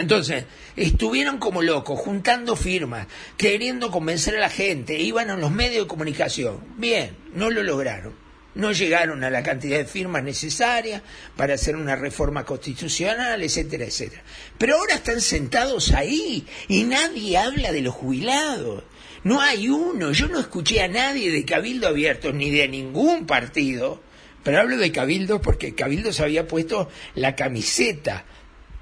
Entonces, 0.00 0.46
estuvieron 0.76 1.36
como 1.38 1.60
locos, 1.60 2.00
juntando 2.00 2.56
firmas, 2.56 3.06
queriendo 3.36 3.90
convencer 3.90 4.36
a 4.36 4.40
la 4.40 4.48
gente, 4.48 4.98
iban 4.98 5.28
a 5.28 5.36
los 5.36 5.50
medios 5.50 5.84
de 5.84 5.88
comunicación. 5.88 6.60
Bien, 6.78 7.14
no 7.34 7.50
lo 7.50 7.62
lograron. 7.62 8.14
No 8.54 8.72
llegaron 8.72 9.22
a 9.22 9.30
la 9.30 9.42
cantidad 9.42 9.76
de 9.76 9.84
firmas 9.84 10.24
necesarias 10.24 11.02
para 11.36 11.54
hacer 11.54 11.76
una 11.76 11.96
reforma 11.96 12.44
constitucional, 12.44 13.42
etcétera, 13.42 13.84
etcétera. 13.84 14.22
Pero 14.56 14.76
ahora 14.76 14.94
están 14.94 15.20
sentados 15.20 15.92
ahí 15.92 16.46
y 16.66 16.84
nadie 16.84 17.36
habla 17.36 17.70
de 17.70 17.82
los 17.82 17.94
jubilados. 17.94 18.84
No 19.22 19.40
hay 19.40 19.68
uno. 19.68 20.12
Yo 20.12 20.28
no 20.28 20.40
escuché 20.40 20.80
a 20.80 20.88
nadie 20.88 21.30
de 21.30 21.44
Cabildo 21.44 21.88
Abierto 21.88 22.32
ni 22.32 22.50
de 22.50 22.66
ningún 22.68 23.26
partido. 23.26 24.02
Pero 24.42 24.60
hablo 24.60 24.78
de 24.78 24.90
Cabildo 24.90 25.42
porque 25.42 25.74
Cabildo 25.74 26.12
se 26.12 26.22
había 26.22 26.48
puesto 26.48 26.88
la 27.14 27.36
camiseta 27.36 28.24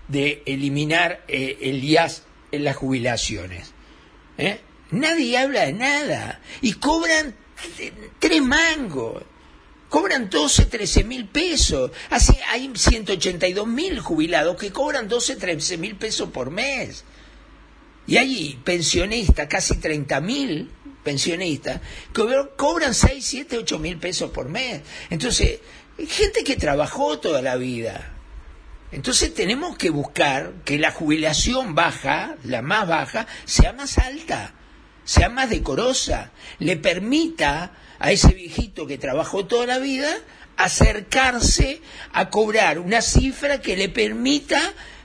de 0.08 0.42
eliminar 0.46 1.24
eh, 1.28 1.58
el 1.62 1.84
IAS 1.84 2.24
en 2.50 2.64
las 2.64 2.76
jubilaciones. 2.76 3.72
¿Eh? 4.38 4.60
Nadie 4.90 5.38
habla 5.38 5.66
de 5.66 5.72
nada. 5.72 6.40
Y 6.60 6.74
cobran 6.74 7.34
tres 8.18 8.42
mangos. 8.42 9.22
Cobran 9.88 10.28
12, 10.28 10.66
13 10.66 11.04
mil 11.04 11.26
pesos. 11.26 11.90
Así 12.10 12.36
hay 12.48 12.70
182 12.74 13.66
mil 13.66 14.00
jubilados 14.00 14.56
que 14.56 14.70
cobran 14.70 15.08
12, 15.08 15.36
13 15.36 15.78
mil 15.78 15.96
pesos 15.96 16.30
por 16.30 16.50
mes. 16.50 17.04
Y 18.06 18.16
hay 18.16 18.58
pensionistas, 18.64 19.48
casi 19.48 19.76
30 19.76 20.20
mil 20.20 20.70
pensionistas, 21.04 21.80
que 22.12 22.22
cobran 22.56 22.94
6, 22.94 23.24
7, 23.24 23.58
8 23.58 23.78
mil 23.78 23.98
pesos 23.98 24.30
por 24.30 24.48
mes. 24.48 24.82
Entonces, 25.10 25.60
gente 26.06 26.44
que 26.44 26.56
trabajó 26.56 27.18
toda 27.18 27.40
la 27.42 27.56
vida. 27.56 28.17
Entonces 28.90 29.34
tenemos 29.34 29.76
que 29.76 29.90
buscar 29.90 30.52
que 30.64 30.78
la 30.78 30.92
jubilación 30.92 31.74
baja, 31.74 32.36
la 32.44 32.62
más 32.62 32.88
baja, 32.88 33.26
sea 33.44 33.72
más 33.72 33.98
alta, 33.98 34.54
sea 35.04 35.28
más 35.28 35.50
decorosa, 35.50 36.32
le 36.58 36.76
permita 36.76 37.72
a 37.98 38.12
ese 38.12 38.32
viejito 38.32 38.86
que 38.86 38.98
trabajó 38.98 39.46
toda 39.46 39.66
la 39.66 39.78
vida 39.78 40.08
acercarse 40.56 41.80
a 42.12 42.30
cobrar 42.30 42.78
una 42.78 43.00
cifra 43.00 43.60
que 43.60 43.76
le 43.76 43.88
permita 43.88 44.60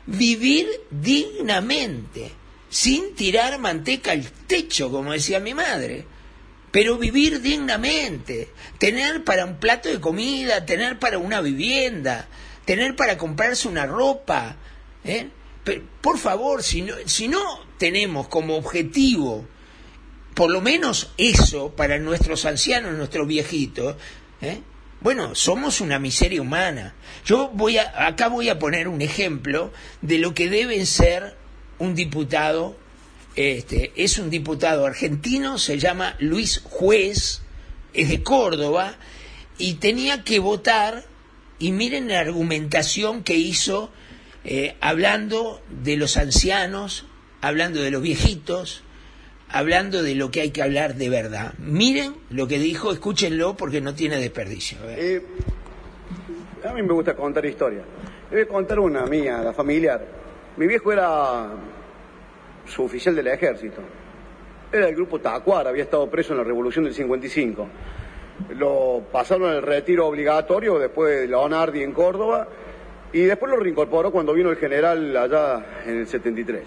vivir 0.05 0.67
dignamente, 0.89 2.31
sin 2.69 3.15
tirar 3.15 3.59
manteca 3.59 4.11
al 4.11 4.23
techo, 4.23 4.91
como 4.91 5.11
decía 5.11 5.39
mi 5.39 5.53
madre. 5.53 6.05
Pero 6.71 6.97
vivir 6.97 7.39
dignamente, 7.41 8.49
tener 8.79 9.23
para 9.23 9.45
un 9.45 9.57
plato 9.59 9.89
de 9.89 9.99
comida, 9.99 10.65
tener 10.65 10.97
para 10.97 11.19
una 11.19 11.39
vivienda, 11.39 12.27
tener 12.65 12.95
para 12.95 13.17
comprarse 13.17 13.67
una 13.67 13.85
ropa. 13.85 14.57
¿eh? 15.03 15.29
Pero, 15.63 15.83
por 16.01 16.17
favor, 16.17 16.63
si 16.63 16.81
no, 16.81 16.95
si 17.05 17.27
no 17.27 17.41
tenemos 17.77 18.27
como 18.27 18.55
objetivo 18.57 19.45
por 20.33 20.49
lo 20.49 20.61
menos 20.61 21.11
eso 21.17 21.75
para 21.75 21.99
nuestros 21.99 22.45
ancianos, 22.45 22.93
nuestros 22.93 23.27
viejitos, 23.27 23.95
¿eh? 24.41 24.61
bueno, 24.99 25.35
somos 25.35 25.79
una 25.79 25.99
miseria 25.99 26.41
humana. 26.41 26.95
Yo 27.23 27.49
voy 27.53 27.77
a, 27.77 28.07
acá 28.07 28.29
voy 28.29 28.49
a 28.49 28.57
poner 28.57 28.87
un 28.87 29.01
ejemplo 29.01 29.71
de 30.01 30.17
lo 30.17 30.33
que 30.33 30.49
debe 30.49 30.83
ser 30.87 31.35
un 31.77 31.93
diputado 31.93 32.77
este, 33.35 33.91
es 33.95 34.19
un 34.19 34.29
diputado 34.29 34.85
argentino, 34.85 35.57
se 35.57 35.79
llama 35.79 36.15
Luis 36.19 36.61
Juez, 36.63 37.41
es 37.93 38.09
de 38.09 38.21
Córdoba, 38.21 38.95
y 39.57 39.75
tenía 39.75 40.23
que 40.23 40.37
votar, 40.37 41.05
y 41.63 41.71
miren 41.71 42.09
la 42.09 42.19
argumentación 42.19 43.23
que 43.23 43.35
hizo 43.35 43.89
eh, 44.43 44.75
hablando 44.81 45.61
de 45.69 45.95
los 45.95 46.17
ancianos, 46.17 47.05
hablando 47.39 47.81
de 47.81 47.89
los 47.89 48.01
viejitos, 48.01 48.83
hablando 49.47 50.03
de 50.03 50.13
lo 50.13 50.29
que 50.29 50.41
hay 50.41 50.51
que 50.51 50.61
hablar 50.61 50.95
de 50.95 51.09
verdad. 51.09 51.53
Miren 51.59 52.15
lo 52.29 52.49
que 52.49 52.59
dijo, 52.59 52.91
escúchenlo 52.91 53.55
porque 53.55 53.79
no 53.79 53.95
tiene 53.95 54.17
desperdicio. 54.17 54.77
A. 54.85 54.91
Eh, 54.91 55.25
a 56.65 56.73
mí 56.73 56.81
me 56.81 56.91
gusta 56.91 57.15
contar 57.15 57.45
historias. 57.45 57.85
Le 58.29 58.39
voy 58.39 58.43
a 58.43 58.47
contar 58.49 58.79
una 58.81 59.05
mía, 59.05 59.37
la 59.37 59.53
familiar. 59.53 60.05
Mi 60.57 60.67
viejo 60.67 60.91
era 60.91 61.49
suboficial 62.65 63.15
del 63.15 63.27
ejército. 63.27 63.81
Era 64.69 64.87
del 64.87 64.95
grupo 64.95 65.17
Tacuara, 65.21 65.69
había 65.69 65.83
estado 65.83 66.09
preso 66.09 66.33
en 66.33 66.39
la 66.39 66.43
revolución 66.43 66.83
del 66.83 66.93
55. 66.93 67.69
Lo 68.57 69.03
pasaron 69.11 69.49
al 69.49 69.61
retiro 69.61 70.07
obligatorio 70.07 70.79
después 70.79 71.21
de 71.21 71.27
Leonardi 71.27 71.83
en 71.83 71.93
Córdoba 71.93 72.47
y 73.11 73.21
después 73.21 73.51
lo 73.51 73.57
reincorporó 73.57 74.11
cuando 74.11 74.33
vino 74.33 74.49
el 74.49 74.57
general 74.57 75.15
allá 75.15 75.63
en 75.85 75.99
el 75.99 76.07
73. 76.07 76.63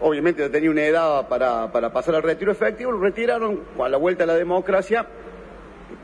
Obviamente 0.00 0.48
tenía 0.48 0.70
una 0.70 0.84
edad 0.84 1.26
para, 1.28 1.72
para 1.72 1.92
pasar 1.92 2.14
al 2.14 2.22
retiro 2.22 2.52
efectivo, 2.52 2.92
lo 2.92 3.00
retiraron 3.00 3.62
a 3.82 3.88
la 3.88 3.96
vuelta 3.96 4.22
a 4.24 4.26
la 4.28 4.34
democracia, 4.36 5.04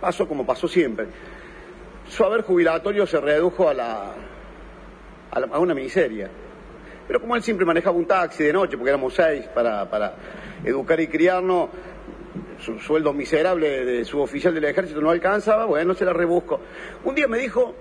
pasó 0.00 0.26
como 0.26 0.45
pasó 0.45 0.67
siempre. 0.67 1.07
Su 2.09 2.25
haber 2.25 2.43
jubilatorio 2.43 3.07
se 3.07 3.21
redujo 3.21 3.69
a, 3.69 3.75
la, 3.75 4.12
a, 5.31 5.41
la- 5.41 5.47
a 5.47 5.59
una 5.61 5.75
miseria. 5.75 6.29
Pero 7.07 7.21
como 7.21 7.37
él 7.37 7.43
siempre 7.43 7.64
manejaba 7.64 7.97
un 7.97 8.07
taxi 8.07 8.43
de 8.43 8.53
noche, 8.53 8.76
porque 8.76 8.91
éramos 8.91 9.14
seis 9.14 9.47
para, 9.55 9.88
para 9.88 10.14
educar 10.64 10.99
y 11.00 11.07
criarnos, 11.07 11.69
su 12.64 12.78
sueldo 12.78 13.12
miserable 13.12 13.85
de 13.85 14.04
su 14.04 14.21
oficial 14.21 14.54
del 14.54 14.64
ejército 14.64 15.00
no 15.00 15.11
alcanzaba, 15.11 15.66
bueno, 15.66 15.94
se 15.94 16.04
la 16.04 16.14
rebusco. 16.14 16.61
Un 17.04 17.14
día 17.14 17.28
me 17.28 17.38
dijo, 17.38 17.75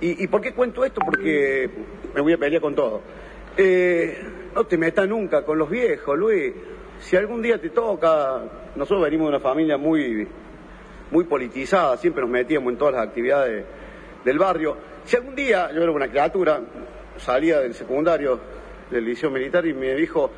¿y, 0.00 0.22
y 0.22 0.26
por 0.28 0.42
qué 0.42 0.52
cuento 0.52 0.84
esto? 0.84 1.00
Porque 1.04 1.70
me 2.14 2.20
voy 2.20 2.34
a 2.34 2.38
pelear 2.38 2.60
con 2.60 2.74
todo. 2.74 3.00
Eh, 3.56 4.18
no 4.54 4.66
te 4.66 4.76
metas 4.76 5.08
nunca 5.08 5.44
con 5.44 5.58
los 5.58 5.70
viejos, 5.70 6.18
Luis. 6.18 6.52
Si 7.00 7.16
algún 7.16 7.40
día 7.40 7.58
te 7.58 7.70
toca, 7.70 8.42
nosotros 8.76 9.02
venimos 9.02 9.26
de 9.26 9.36
una 9.36 9.40
familia 9.40 9.78
muy, 9.78 10.28
muy 11.10 11.24
politizada, 11.24 11.96
siempre 11.96 12.22
nos 12.22 12.30
metíamos 12.30 12.72
en 12.72 12.78
todas 12.78 12.94
las 12.94 13.06
actividades 13.06 13.64
del 14.24 14.38
barrio. 14.38 14.76
Si 15.04 15.16
algún 15.16 15.34
día, 15.34 15.70
yo 15.72 15.82
era 15.82 15.90
una 15.90 16.08
criatura, 16.08 16.60
salía 17.16 17.60
del 17.60 17.72
secundario, 17.72 18.38
del 18.90 19.04
liceo 19.06 19.30
militar 19.30 19.64
y 19.64 19.72
me 19.72 19.94
dijo, 19.94 20.30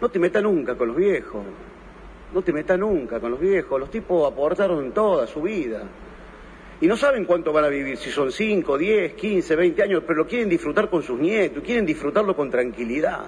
no 0.00 0.08
te 0.08 0.18
metas 0.18 0.42
nunca 0.42 0.74
con 0.74 0.88
los 0.88 0.96
viejos. 0.96 1.44
No 2.32 2.42
te 2.42 2.52
metas 2.52 2.78
nunca 2.78 3.20
con 3.20 3.30
los 3.30 3.40
viejos. 3.40 3.80
Los 3.80 3.90
tipos 3.90 4.30
aportaron 4.30 4.92
toda 4.92 5.26
su 5.26 5.42
vida. 5.42 5.82
Y 6.80 6.86
no 6.86 6.96
saben 6.96 7.24
cuánto 7.24 7.52
van 7.52 7.64
a 7.64 7.68
vivir, 7.68 7.96
si 7.96 8.10
son 8.10 8.30
5, 8.30 8.78
10, 8.78 9.14
15, 9.14 9.56
20 9.56 9.82
años, 9.82 10.02
pero 10.06 10.18
lo 10.18 10.26
quieren 10.28 10.48
disfrutar 10.48 10.88
con 10.88 11.02
sus 11.02 11.18
nietos, 11.18 11.60
quieren 11.64 11.84
disfrutarlo 11.84 12.36
con 12.36 12.50
tranquilidad. 12.50 13.24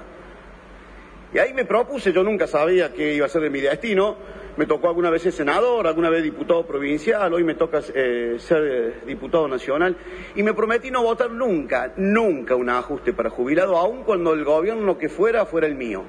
Y 1.34 1.38
ahí 1.38 1.52
me 1.52 1.64
propuse, 1.64 2.12
yo 2.12 2.22
nunca 2.22 2.46
sabía 2.46 2.92
qué 2.92 3.14
iba 3.14 3.26
a 3.26 3.28
ser 3.28 3.42
de 3.42 3.50
mi 3.50 3.60
destino. 3.60 4.16
Me 4.56 4.66
tocó 4.66 4.88
alguna 4.88 5.10
vez 5.10 5.22
ser 5.22 5.32
senador, 5.32 5.86
alguna 5.86 6.10
vez 6.10 6.22
diputado 6.22 6.64
provincial, 6.64 7.32
hoy 7.32 7.42
me 7.42 7.54
toca 7.54 7.80
eh, 7.94 8.36
ser 8.38 8.64
eh, 8.64 8.94
diputado 9.06 9.48
nacional. 9.48 9.96
Y 10.36 10.42
me 10.44 10.54
prometí 10.54 10.90
no 10.90 11.02
votar 11.02 11.30
nunca, 11.30 11.92
nunca 11.96 12.54
un 12.54 12.68
ajuste 12.68 13.12
para 13.12 13.30
jubilado, 13.30 13.76
aun 13.76 14.04
cuando 14.04 14.32
el 14.32 14.44
gobierno 14.44 14.96
que 14.96 15.08
fuera 15.08 15.44
fuera 15.44 15.66
el 15.66 15.74
mío. 15.74 16.04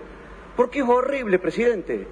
Porque 0.56 0.80
es 0.80 0.88
horrible, 0.88 1.40
presidente. 1.40 2.06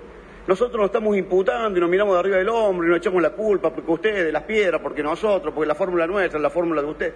Nosotros 0.50 0.78
nos 0.78 0.86
estamos 0.88 1.16
imputando 1.16 1.78
y 1.78 1.80
nos 1.80 1.88
miramos 1.92 2.16
de 2.16 2.20
arriba 2.22 2.38
del 2.38 2.50
hombro 2.50 2.88
y 2.88 2.90
nos 2.90 2.98
echamos 2.98 3.22
la 3.22 3.30
culpa 3.30 3.70
porque 3.70 3.92
ustedes, 3.92 4.34
las 4.34 4.42
piedras, 4.42 4.82
porque 4.82 5.04
nosotros, 5.04 5.54
porque 5.54 5.68
la 5.68 5.76
fórmula 5.76 6.08
nuestra, 6.08 6.40
la 6.40 6.50
fórmula 6.50 6.82
de 6.82 6.88
usted. 6.88 7.14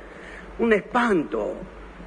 Un 0.59 0.71
espanto. 0.71 1.55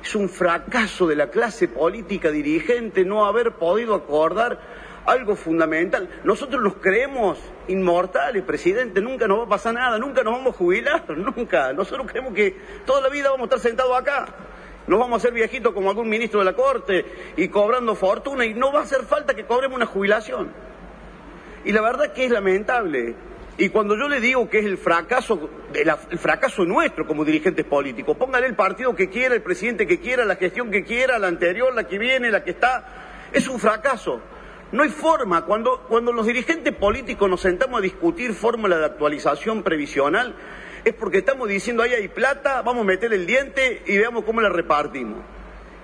Es 0.01 0.15
un 0.15 0.29
fracaso 0.29 1.05
de 1.05 1.17
la 1.17 1.29
clase 1.29 1.67
política 1.67 2.31
dirigente 2.31 3.05
no 3.05 3.27
haber 3.27 3.55
podido 3.55 3.97
acordar 3.97 4.61
algo 5.05 5.35
fundamental. 5.35 6.09
Nosotros 6.23 6.63
nos 6.63 6.75
creemos 6.75 7.41
inmortales, 7.67 8.45
presidente, 8.45 9.01
nunca 9.01 9.27
nos 9.27 9.41
va 9.41 9.45
a 9.47 9.49
pasar 9.49 9.75
nada, 9.75 9.99
nunca 9.99 10.23
nos 10.23 10.35
vamos 10.35 10.55
a 10.55 10.59
jubilar, 10.59 11.11
nunca. 11.19 11.73
Nosotros 11.73 12.07
creemos 12.09 12.35
que 12.35 12.57
toda 12.87 13.01
la 13.01 13.09
vida 13.09 13.31
vamos 13.31 13.51
a 13.51 13.57
estar 13.57 13.59
sentados 13.59 13.99
acá. 13.99 14.27
Nos 14.87 15.01
vamos 15.01 15.15
a 15.15 15.17
hacer 15.17 15.33
viejitos 15.33 15.73
como 15.73 15.91
algún 15.91 16.09
ministro 16.09 16.39
de 16.39 16.45
la 16.45 16.53
Corte 16.53 17.05
y 17.37 17.49
cobrando 17.49 17.97
fortuna 17.97 18.45
y 18.45 18.55
no 18.55 18.71
va 18.71 18.79
a 18.79 18.83
hacer 18.85 19.01
falta 19.01 19.35
que 19.35 19.45
cobremos 19.45 19.75
una 19.75 19.87
jubilación. 19.87 20.76
Y 21.67 21.73
la 21.73 21.81
verdad 21.81 22.13
que 22.13 22.25
es 22.25 22.31
lamentable. 22.31 23.17
Y 23.59 23.71
cuando 23.71 23.97
yo 23.97 24.09
le 24.09 24.21
digo 24.21 24.49
que 24.49 24.61
es 24.61 24.67
el 24.67 24.79
fracaso, 24.79 25.51
el 25.75 26.19
fracaso 26.19 26.65
nuestro 26.65 27.05
como 27.09 27.25
dirigentes 27.25 27.65
políticos, 27.65 28.17
póngale 28.17 28.47
el 28.47 28.55
partido 28.55 28.95
que 28.95 29.09
quiera, 29.11 29.35
el 29.35 29.43
presidente 29.43 29.85
que 29.85 29.99
quiera, 29.99 30.25
la 30.25 30.37
gestión 30.37 30.71
que 30.71 30.85
quiera, 30.85 31.19
la 31.19 31.27
anterior, 31.27 31.75
la 31.75 31.89
que 31.89 31.99
viene, 31.99 32.31
la 32.31 32.45
que 32.45 32.53
está, 32.53 33.29
es 33.33 33.49
un 33.49 33.59
fracaso. 33.59 34.21
No 34.71 34.85
hay 34.85 34.91
forma. 34.91 35.45
Cuando, 35.45 35.85
cuando 35.89 36.13
los 36.13 36.27
dirigentes 36.27 36.73
políticos 36.73 37.29
nos 37.29 37.41
sentamos 37.41 37.81
a 37.81 37.83
discutir 37.83 38.33
fórmula 38.33 38.79
de 38.79 38.85
actualización 38.85 39.65
previsional, 39.65 40.37
es 40.85 40.95
porque 40.95 41.19
estamos 41.19 41.49
diciendo 41.49 41.83
ahí 41.83 41.95
hay 41.95 42.07
plata, 42.07 42.63
vamos 42.63 42.83
a 42.83 42.87
meter 42.87 43.13
el 43.13 43.27
diente 43.27 43.83
y 43.87 43.99
veamos 43.99 44.23
cómo 44.23 44.41
la 44.41 44.51
repartimos. 44.51 45.19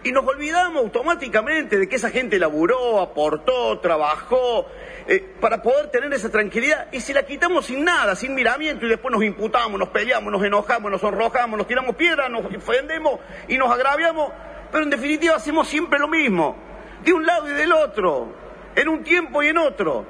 Y 0.04 0.10
nos 0.10 0.26
olvidamos 0.26 0.82
automáticamente 0.82 1.78
de 1.78 1.88
que 1.88 1.96
esa 1.96 2.10
gente 2.10 2.38
laburó, 2.38 3.00
aportó, 3.00 3.78
trabajó, 3.78 4.66
eh, 5.06 5.34
para 5.40 5.62
poder 5.62 5.90
tener 5.90 6.12
esa 6.12 6.30
tranquilidad. 6.30 6.88
Y 6.92 7.00
si 7.00 7.12
la 7.12 7.24
quitamos 7.24 7.66
sin 7.66 7.84
nada, 7.84 8.16
sin 8.16 8.34
miramiento, 8.34 8.86
y 8.86 8.88
después 8.88 9.12
nos 9.12 9.22
imputamos, 9.22 9.78
nos 9.78 9.90
peleamos, 9.90 10.32
nos 10.32 10.42
enojamos, 10.42 10.90
nos 10.90 11.00
sonrojamos, 11.00 11.56
nos 11.56 11.66
tiramos 11.68 11.94
piedras, 11.94 12.30
nos 12.30 12.44
ofendemos 12.44 13.20
y 13.46 13.58
nos 13.58 13.70
agraviamos, 13.70 14.32
pero 14.72 14.84
en 14.84 14.90
definitiva 14.90 15.36
hacemos 15.36 15.68
siempre 15.68 16.00
lo 16.00 16.08
mismo, 16.08 16.56
de 17.04 17.12
un 17.12 17.24
lado 17.24 17.48
y 17.48 17.52
del 17.52 17.72
otro, 17.72 18.34
en 18.74 18.88
un 18.88 19.04
tiempo 19.04 19.42
y 19.42 19.48
en 19.48 19.58
otro. 19.58 20.06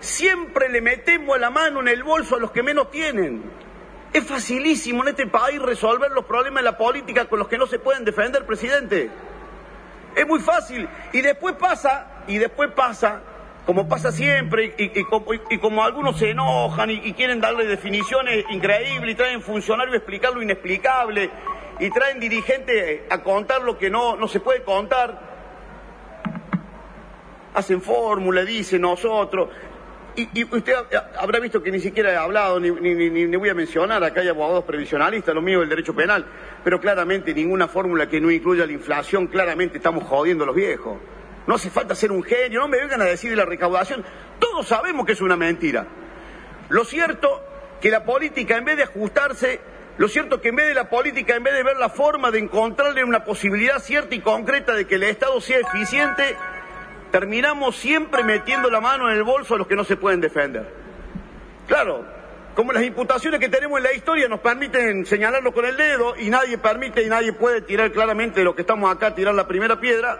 Siempre 0.00 0.68
le 0.68 0.80
metemos 0.80 1.38
la 1.38 1.50
mano 1.50 1.80
en 1.80 1.88
el 1.88 2.02
bolso 2.02 2.36
a 2.36 2.40
los 2.40 2.50
que 2.50 2.62
menos 2.62 2.90
tienen. 2.90 3.42
Es 4.12 4.24
facilísimo 4.24 5.02
en 5.02 5.08
este 5.08 5.26
país 5.26 5.60
resolver 5.60 6.10
los 6.12 6.24
problemas 6.24 6.62
de 6.62 6.70
la 6.70 6.78
política 6.78 7.26
con 7.26 7.38
los 7.38 7.48
que 7.48 7.58
no 7.58 7.66
se 7.66 7.78
pueden 7.78 8.04
defender, 8.04 8.46
presidente. 8.46 9.10
Es 10.16 10.26
muy 10.26 10.40
fácil. 10.40 10.88
Y 11.12 11.20
después 11.20 11.54
pasa, 11.56 12.22
y 12.26 12.38
después 12.38 12.70
pasa, 12.72 13.20
como 13.66 13.86
pasa 13.86 14.10
siempre, 14.10 14.74
y, 14.78 15.04
como, 15.58 15.84
algunos 15.84 16.18
se 16.18 16.30
enojan 16.30 16.90
y, 16.90 17.12
quieren 17.12 17.38
darle 17.38 17.66
definiciones 17.66 18.46
increíbles 18.48 19.12
y 19.12 19.14
traen 19.14 19.42
funcionarios 19.42 19.92
a 19.92 19.98
explicar 19.98 20.32
lo 20.32 20.42
inexplicable 20.42 21.30
y 21.78 21.90
traen 21.90 22.18
dirigentes 22.18 23.02
a 23.10 23.22
contar 23.22 23.60
lo 23.60 23.76
que 23.76 23.90
no, 23.90 24.16
no 24.16 24.26
se 24.26 24.40
puede 24.40 24.62
contar. 24.62 25.36
Hacen 27.52 27.82
fórmula, 27.82 28.42
dicen 28.42 28.80
nosotros. 28.80 29.50
Y, 30.16 30.44
usted 30.44 30.74
habrá 31.18 31.40
visto 31.40 31.62
que 31.62 31.70
ni 31.70 31.78
siquiera 31.78 32.10
he 32.10 32.16
hablado, 32.16 32.58
ni, 32.58 32.70
ni, 32.70 33.10
ni, 33.10 33.36
voy 33.36 33.50
a 33.50 33.54
mencionar, 33.54 34.02
acá 34.02 34.22
hay 34.22 34.28
abogados 34.28 34.64
previsionalistas, 34.64 35.34
lo 35.34 35.42
mío 35.42 35.60
del 35.60 35.68
derecho 35.68 35.94
penal, 35.94 36.24
pero 36.64 36.80
claramente 36.80 37.34
ninguna 37.34 37.68
fórmula 37.68 38.08
que 38.08 38.18
no 38.18 38.30
incluya 38.30 38.64
la 38.64 38.72
inflación, 38.72 39.26
claramente 39.26 39.76
estamos 39.76 40.04
jodiendo 40.04 40.44
a 40.44 40.46
los 40.46 40.56
viejos. 40.56 40.98
No 41.46 41.54
hace 41.54 41.68
falta 41.68 41.94
ser 41.94 42.12
un 42.12 42.22
genio, 42.22 42.60
no 42.60 42.68
me 42.68 42.78
vengan 42.78 43.02
a 43.02 43.04
decir 43.04 43.28
de 43.28 43.36
la 43.36 43.44
recaudación, 43.44 44.04
todos 44.38 44.66
sabemos 44.66 45.04
que 45.04 45.12
es 45.12 45.20
una 45.20 45.36
mentira. 45.36 45.86
Lo 46.70 46.84
cierto 46.84 47.42
que 47.82 47.90
la 47.90 48.04
política, 48.04 48.56
en 48.56 48.64
vez 48.64 48.78
de 48.78 48.84
ajustarse, 48.84 49.60
lo 49.98 50.08
cierto 50.08 50.40
que 50.40 50.48
en 50.48 50.56
vez 50.56 50.68
de 50.68 50.74
la 50.74 50.88
política, 50.88 51.36
en 51.36 51.42
vez 51.42 51.54
de 51.54 51.62
ver 51.62 51.76
la 51.76 51.90
forma 51.90 52.30
de 52.30 52.38
encontrarle 52.38 53.04
una 53.04 53.24
posibilidad 53.24 53.78
cierta 53.80 54.14
y 54.14 54.20
concreta 54.20 54.74
de 54.74 54.86
que 54.86 54.94
el 54.94 55.02
Estado 55.02 55.40
sea 55.42 55.58
eficiente, 55.58 56.36
terminamos 57.10 57.76
siempre 57.76 58.22
metiendo 58.24 58.70
la 58.70 58.80
mano 58.80 59.10
en 59.10 59.16
el 59.16 59.22
bolso 59.22 59.54
a 59.54 59.58
los 59.58 59.66
que 59.66 59.76
no 59.76 59.84
se 59.84 59.96
pueden 59.96 60.20
defender. 60.20 60.72
Claro, 61.66 62.04
como 62.54 62.72
las 62.72 62.84
imputaciones 62.84 63.38
que 63.38 63.48
tenemos 63.48 63.76
en 63.78 63.84
la 63.84 63.92
historia 63.92 64.28
nos 64.28 64.40
permiten 64.40 65.04
señalarlo 65.04 65.52
con 65.52 65.66
el 65.66 65.76
dedo 65.76 66.14
y 66.16 66.30
nadie 66.30 66.56
permite 66.58 67.02
y 67.02 67.08
nadie 67.08 67.32
puede 67.32 67.60
tirar 67.60 67.92
claramente 67.92 68.40
de 68.40 68.44
lo 68.44 68.54
que 68.54 68.62
estamos 68.62 68.90
acá, 68.90 69.14
tirar 69.14 69.34
la 69.34 69.46
primera 69.46 69.78
piedra, 69.78 70.18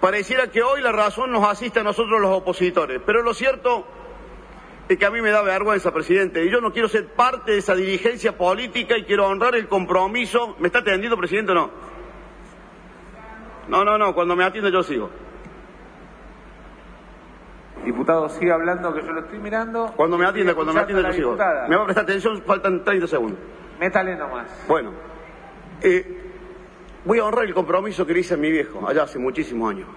pareciera 0.00 0.48
que 0.48 0.62
hoy 0.62 0.80
la 0.80 0.92
razón 0.92 1.30
nos 1.30 1.48
asiste 1.48 1.80
a 1.80 1.84
nosotros 1.84 2.20
los 2.20 2.30
opositores. 2.32 3.00
Pero 3.06 3.22
lo 3.22 3.34
cierto 3.34 3.86
es 4.88 4.98
que 4.98 5.06
a 5.06 5.10
mí 5.10 5.20
me 5.20 5.30
da 5.30 5.42
vergüenza, 5.42 5.92
presidente, 5.92 6.44
y 6.44 6.50
yo 6.50 6.60
no 6.60 6.72
quiero 6.72 6.88
ser 6.88 7.06
parte 7.06 7.52
de 7.52 7.58
esa 7.58 7.74
dirigencia 7.74 8.36
política 8.36 8.96
y 8.96 9.04
quiero 9.04 9.26
honrar 9.26 9.54
el 9.54 9.68
compromiso. 9.68 10.56
¿Me 10.58 10.68
está 10.68 10.80
atendiendo, 10.80 11.16
presidente, 11.16 11.52
o 11.52 11.54
no? 11.54 11.70
No, 13.68 13.84
no, 13.84 13.98
no, 13.98 14.14
cuando 14.14 14.34
me 14.34 14.44
atiende 14.44 14.72
yo 14.72 14.82
sigo. 14.82 15.10
Diputado, 17.84 18.28
sigue 18.28 18.52
hablando 18.52 18.92
que 18.92 19.02
yo 19.02 19.12
lo 19.12 19.20
estoy 19.20 19.38
mirando. 19.38 19.92
Cuando 19.96 20.18
me 20.18 20.26
atiende, 20.26 20.54
cuando 20.54 20.72
me 20.72 20.80
atiende, 20.80 21.02
yo 21.04 21.12
sigo. 21.12 21.36
Me 21.68 21.76
va 21.76 21.82
a 21.82 21.84
prestar 21.84 22.04
atención, 22.04 22.42
faltan 22.42 22.84
30 22.84 23.06
segundos. 23.06 23.38
Métale 23.78 24.16
nomás. 24.16 24.46
Bueno, 24.66 24.92
eh, 25.80 26.32
voy 27.04 27.18
a 27.18 27.24
honrar 27.24 27.44
el 27.44 27.54
compromiso 27.54 28.04
que 28.06 28.12
le 28.12 28.20
hice 28.20 28.34
a 28.34 28.36
mi 28.36 28.50
viejo, 28.50 28.86
allá 28.88 29.04
hace 29.04 29.18
muchísimos 29.18 29.70
años. 29.70 29.88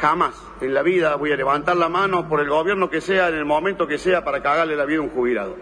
Jamás 0.00 0.34
en 0.60 0.74
la 0.74 0.82
vida 0.82 1.16
voy 1.16 1.32
a 1.32 1.36
levantar 1.36 1.76
la 1.76 1.88
mano 1.88 2.28
por 2.28 2.40
el 2.40 2.48
gobierno 2.48 2.90
que 2.90 3.00
sea, 3.00 3.28
en 3.28 3.34
el 3.34 3.44
momento 3.44 3.86
que 3.86 3.98
sea, 3.98 4.24
para 4.24 4.42
cagarle 4.42 4.76
la 4.76 4.84
vida 4.84 4.98
a 4.98 5.02
un 5.02 5.10
jubilado 5.10 5.56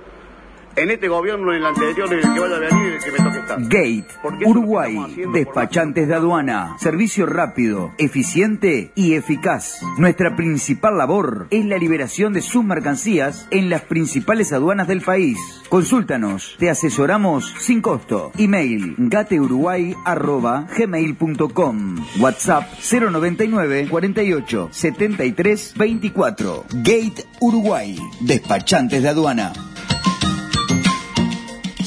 en 0.79 0.91
este 0.91 1.09
gobierno, 1.09 1.53
en 1.53 1.59
el 1.59 1.67
anterior, 1.67 2.11
en 2.13 2.21
el 2.21 2.35
que 2.35 2.41
vaya 2.41 2.57
a 2.57 2.61
venir, 2.61 2.95
el 2.95 3.03
que 3.03 3.13
me 3.13 3.19
toque 3.19 3.39
estar. 3.39 3.61
Gate, 3.63 4.07
Uruguay, 4.47 4.97
despachantes 5.33 6.09
de 6.09 6.15
aduana, 6.15 6.77
servicio 6.79 7.27
rápido, 7.27 7.93
eficiente 7.99 8.93
y 8.95 9.13
eficaz. 9.15 9.81
Nuestra 9.97 10.37
principal 10.37 10.99
labor 10.99 11.49
es 11.51 11.65
la 11.65 11.79
liberación 11.79 12.33
de 12.33 12.43
sus 12.43 12.65
mercancías 12.65 13.49
en 13.51 13.71
las 13.71 13.83
principales 13.83 14.53
aduanas 14.53 14.87
del 14.89 15.01
país. 15.01 15.39
Consúltanos, 15.69 16.57
te 16.59 16.71
asesoramos 16.71 17.55
sin 17.59 17.81
costo. 17.81 18.33
Email 18.39 18.95
gateuruguay.gmail.com 18.99 21.97
WhatsApp 22.21 22.65
099 22.91 23.89
48 23.89 24.69
73 24.71 25.75
24 25.77 26.65
Gate 26.83 27.25
Uruguay, 27.41 27.97
despachantes 28.21 29.03
de 29.03 29.09
aduana. 29.09 29.53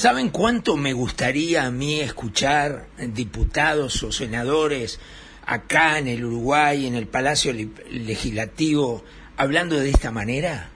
¿Saben 0.02 0.30
cuánto 0.30 0.78
me 0.78 0.94
gustaría 0.94 1.64
a 1.64 1.70
mí 1.70 2.00
escuchar 2.00 2.88
diputados 2.98 4.02
o 4.02 4.12
senadores 4.12 5.00
acá 5.46 6.00
en 6.00 6.08
el 6.08 6.26
Uruguay, 6.26 6.88
en 6.88 6.96
el 6.96 7.08
Palacio 7.08 7.54
Legislativo, 7.54 9.06
hablando 9.38 9.80
de 9.80 9.92
esta 9.92 10.10
manera? 10.10 10.72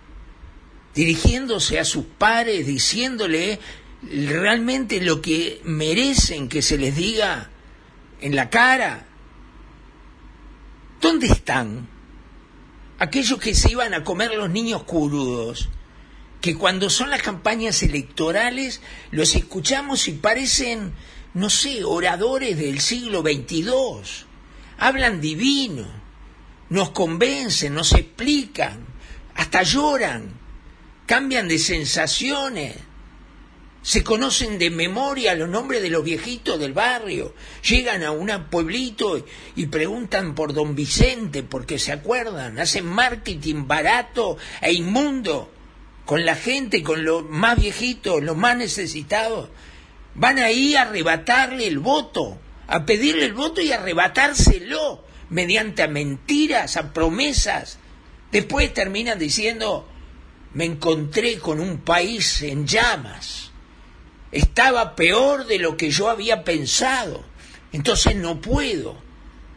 Dirigiéndose 0.93 1.79
a 1.79 1.85
sus 1.85 2.05
pares, 2.05 2.67
diciéndole 2.67 3.57
realmente 4.03 5.01
lo 5.01 5.23
que 5.23 5.59
merecen 5.63 6.47
que 6.47 6.61
se 6.61 6.77
les 6.77 6.95
diga 6.95 7.49
en 8.21 8.35
la 8.35 8.51
cara. 8.51 9.07
¿Dónde 11.01 11.25
están 11.25 11.89
aquellos 12.99 13.39
que 13.39 13.55
se 13.55 13.71
iban 13.71 13.95
a 13.95 14.03
comer 14.03 14.35
los 14.35 14.51
niños 14.51 14.83
curudos? 14.83 15.69
Que 16.45 16.55
cuando 16.55 16.91
son 16.91 17.09
las 17.09 17.23
campañas 17.23 17.81
electorales 17.81 18.79
los 19.09 19.33
escuchamos 19.33 20.07
y 20.07 20.11
parecen, 20.11 20.93
no 21.33 21.49
sé, 21.49 21.83
oradores 21.83 22.55
del 22.55 22.81
siglo 22.81 23.23
XXII. 23.23 23.65
Hablan 24.77 25.21
divino, 25.21 25.87
nos 26.69 26.91
convencen, 26.91 27.73
nos 27.73 27.93
explican, 27.93 28.85
hasta 29.33 29.63
lloran, 29.63 30.39
cambian 31.07 31.47
de 31.47 31.57
sensaciones. 31.57 32.75
se 33.81 34.03
conocen 34.03 34.59
de 34.59 34.69
memoria 34.69 35.33
los 35.33 35.49
nombres 35.49 35.81
de 35.81 35.89
los 35.89 36.03
viejitos 36.03 36.59
del 36.59 36.73
barrio, 36.73 37.33
llegan 37.67 38.03
a 38.03 38.11
un 38.11 38.29
pueblito 38.51 39.25
y 39.55 39.65
preguntan 39.65 40.35
por 40.35 40.53
don 40.53 40.75
Vicente 40.75 41.41
porque 41.41 41.79
se 41.79 41.91
acuerdan, 41.91 42.59
hacen 42.59 42.85
marketing 42.85 43.65
barato 43.65 44.37
e 44.61 44.73
inmundo 44.73 45.54
con 46.05 46.25
la 46.25 46.35
gente, 46.35 46.83
con 46.83 47.03
los 47.03 47.27
más 47.29 47.59
viejitos, 47.59 48.23
los 48.23 48.37
más 48.37 48.57
necesitados. 48.57 49.49
Van 50.13 50.39
ahí 50.39 50.75
a 50.75 50.83
arrebatarle 50.83 51.67
el 51.67 51.79
voto, 51.79 52.37
a 52.67 52.85
pedirle 52.85 53.25
el 53.25 53.33
voto 53.33 53.61
y 53.61 53.71
arrebatárselo 53.71 55.03
mediante 55.29 55.87
mentiras, 55.87 56.77
a 56.77 56.93
promesas. 56.93 57.79
Después 58.31 58.73
terminan 58.73 59.19
diciendo, 59.19 59.87
me 60.53 60.65
encontré 60.65 61.39
con 61.39 61.59
un 61.59 61.79
país 61.79 62.41
en 62.43 62.65
llamas 62.65 63.51
estaba 64.35 64.97
peor 64.97 65.47
de 65.47 65.59
lo 65.59 65.77
que 65.77 65.89
yo 65.89 66.09
había 66.09 66.43
pensado. 66.43 67.23
Entonces 67.71 68.17
no 68.17 68.41
puedo. 68.41 68.97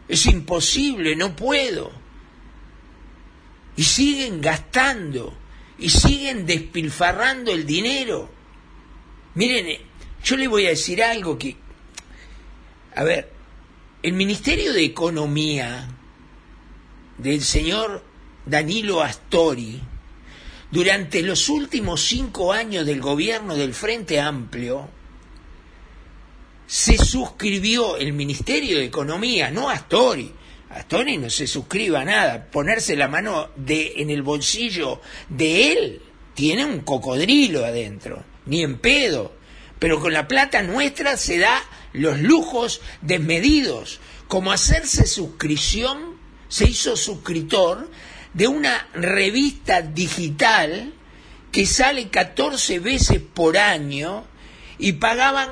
Es 0.07 0.25
imposible, 0.25 1.17
no 1.17 1.35
puedo. 1.35 1.91
Y 3.75 3.83
siguen 3.83 4.39
gastando 4.41 5.37
y 5.79 5.89
siguen 5.89 6.45
despilfarrando 6.45 7.51
el 7.51 7.65
dinero. 7.65 8.29
Miren, 9.35 9.67
eh, 9.67 9.81
yo 10.23 10.35
le 10.35 10.47
voy 10.47 10.65
a 10.65 10.69
decir 10.69 11.01
algo 11.01 11.37
que, 11.37 11.55
a 12.95 13.03
ver, 13.03 13.31
el 14.03 14.13
Ministerio 14.13 14.73
de 14.73 14.83
Economía 14.83 15.87
del 17.17 17.41
señor 17.41 18.03
Danilo 18.45 19.01
Astori, 19.01 19.81
durante 20.71 21.21
los 21.21 21.49
últimos 21.49 22.01
cinco 22.01 22.53
años 22.53 22.85
del 22.85 23.01
gobierno 23.01 23.55
del 23.55 23.73
Frente 23.73 24.19
Amplio, 24.19 24.89
se 26.67 26.97
suscribió 26.97 27.97
el 27.97 28.13
Ministerio 28.13 28.77
de 28.77 28.85
Economía, 28.85 29.49
no 29.49 29.69
Astori. 29.69 30.31
Astori 30.69 31.17
no 31.17 31.29
se 31.29 31.47
suscribe 31.47 31.97
a 31.97 32.05
nada. 32.05 32.45
Ponerse 32.51 32.95
la 32.95 33.07
mano 33.07 33.49
de, 33.55 33.93
en 33.97 34.09
el 34.09 34.21
bolsillo 34.21 35.01
de 35.27 35.71
él 35.71 36.01
tiene 36.35 36.65
un 36.65 36.81
cocodrilo 36.81 37.65
adentro, 37.65 38.23
ni 38.45 38.61
en 38.61 38.77
pedo. 38.77 39.33
Pero 39.79 39.99
con 39.99 40.13
la 40.13 40.27
plata 40.27 40.61
nuestra 40.61 41.17
se 41.17 41.39
da 41.39 41.61
los 41.93 42.19
lujos 42.19 42.81
desmedidos, 43.01 43.99
como 44.27 44.51
hacerse 44.51 45.07
suscripción, 45.07 46.19
se 46.49 46.65
hizo 46.65 46.95
suscriptor 46.95 47.89
de 48.33 48.47
una 48.47 48.87
revista 48.93 49.81
digital 49.81 50.93
que 51.51 51.65
sale 51.65 52.09
14 52.09 52.79
veces 52.79 53.21
por 53.33 53.57
año 53.57 54.25
y 54.77 54.93
pagaban, 54.93 55.49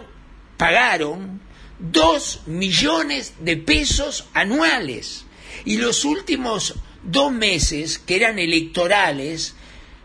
pagaron 0.57 1.41
2 1.79 2.41
millones 2.47 3.33
de 3.39 3.57
pesos 3.57 4.25
anuales. 4.33 5.25
Y 5.65 5.77
los 5.77 6.05
últimos 6.05 6.75
dos 7.03 7.31
meses, 7.31 7.99
que 7.99 8.15
eran 8.15 8.39
electorales, 8.39 9.55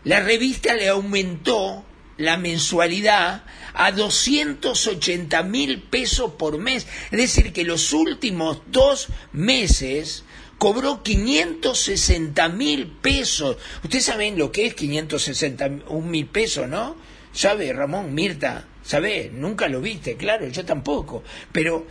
la 0.03 0.19
revista 0.19 0.73
le 0.75 0.89
aumentó 0.89 1.85
la 2.17 2.37
mensualidad 2.37 3.43
a 3.73 3.91
280 3.91 5.43
mil 5.43 5.81
pesos 5.81 6.33
por 6.37 6.57
mes. 6.57 6.85
Es 7.11 7.17
decir, 7.17 7.53
que 7.53 7.63
los 7.63 7.93
últimos 7.93 8.61
dos 8.67 9.07
meses 9.31 10.23
cobró 10.57 11.03
560 11.03 12.49
mil 12.49 12.87
pesos. 12.87 13.57
Ustedes 13.83 14.05
saben 14.05 14.37
lo 14.37 14.51
que 14.51 14.67
es 14.67 14.75
560 14.75 15.69
mil 16.01 16.27
pesos, 16.27 16.67
¿no? 16.67 16.95
¿Sabe, 17.33 17.73
Ramón, 17.73 18.13
Mirta? 18.13 18.67
¿Sabe? 18.83 19.31
Nunca 19.33 19.67
lo 19.67 19.81
viste, 19.81 20.15
claro, 20.15 20.47
yo 20.47 20.65
tampoco. 20.65 21.23
Pero 21.51 21.87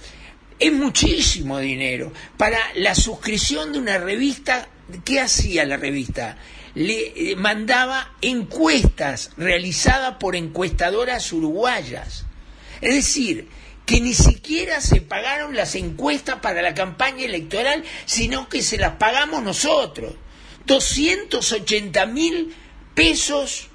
es 0.59 0.73
muchísimo 0.73 1.59
dinero. 1.59 2.13
Para 2.37 2.59
la 2.77 2.95
suscripción 2.95 3.73
de 3.73 3.79
una 3.79 3.99
revista, 3.99 4.69
¿qué 5.05 5.21
hacía 5.21 5.65
la 5.65 5.77
revista? 5.77 6.37
Le 6.75 7.33
eh, 7.33 7.37
mandaba 7.37 8.13
encuestas 8.21 9.31
realizadas 9.37 10.17
por 10.21 10.37
encuestadoras 10.37 11.33
uruguayas. 11.33 12.27
Es 12.81 12.95
decir, 12.95 13.49
que 13.87 14.01
ni 14.01 14.15
siquiera 14.15 14.81
se 14.81 15.01
pagaron 15.01 15.57
las 15.57 15.75
encuestas 15.75 16.37
para 16.37 16.63
la 16.63 16.75
campaña 16.75 17.25
electoral, 17.25 17.83
sino 18.07 18.49
que 18.49 18.63
se 18.63 18.79
las 18.79 18.97
pagamos 18.97 19.43
nosotros. 19.43 20.15
280 20.67 22.07
mil 22.07 22.55
pesos 22.95 23.69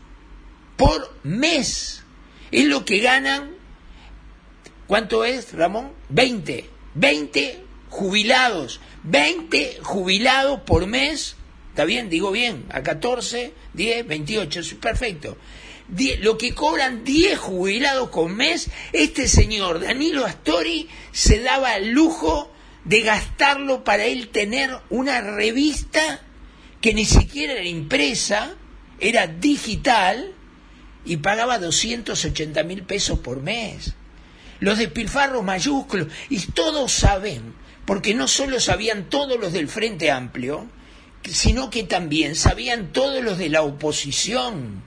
por 0.78 1.14
mes. 1.24 2.04
Es 2.52 2.66
lo 2.66 2.86
que 2.86 3.00
ganan. 3.00 3.52
¿Cuánto 4.88 5.26
es, 5.26 5.54
Ramón? 5.54 5.92
20. 6.10 6.70
20 6.96 7.64
jubilados. 7.90 8.80
20 9.04 9.80
jubilados 9.84 10.62
por 10.62 10.88
mes. 10.88 11.36
¿Está 11.70 11.86
bien? 11.86 12.10
Digo 12.10 12.32
bien. 12.32 12.66
A 12.70 12.84
14, 12.84 13.54
10, 13.74 14.08
28. 14.08 14.60
Es 14.60 14.74
perfecto 14.76 15.38
lo 16.20 16.38
que 16.38 16.54
cobran 16.54 17.04
10 17.04 17.40
jubilados 17.40 18.10
con 18.10 18.36
mes, 18.36 18.70
este 18.92 19.28
señor 19.28 19.80
Danilo 19.80 20.26
Astori 20.26 20.90
se 21.12 21.40
daba 21.40 21.78
el 21.78 21.92
lujo 21.92 22.52
de 22.84 23.02
gastarlo 23.02 23.84
para 23.84 24.06
él 24.06 24.30
tener 24.30 24.70
una 24.90 25.22
revista 25.22 26.22
que 26.82 26.94
ni 26.94 27.06
siquiera 27.06 27.54
era 27.54 27.66
impresa, 27.66 28.56
era 29.00 29.28
digital 29.28 30.34
y 31.08 31.18
pagaba 31.18 31.58
280 31.58 32.64
mil 32.64 32.84
pesos 32.84 33.20
por 33.20 33.42
mes. 33.42 33.96
Los 34.60 34.78
despilfarros 34.78 35.44
mayúsculos, 35.44 36.08
y 36.30 36.40
todos 36.52 36.92
saben, 36.92 37.56
porque 37.86 38.14
no 38.14 38.28
solo 38.28 38.60
sabían 38.60 39.10
todos 39.10 39.40
los 39.40 39.54
del 39.54 39.68
Frente 39.68 40.12
Amplio, 40.12 40.68
sino 41.24 41.70
que 41.70 41.84
también 41.84 42.36
sabían 42.36 42.92
todos 42.92 43.24
los 43.24 43.38
de 43.38 43.50
la 43.50 43.64
oposición 43.64 44.84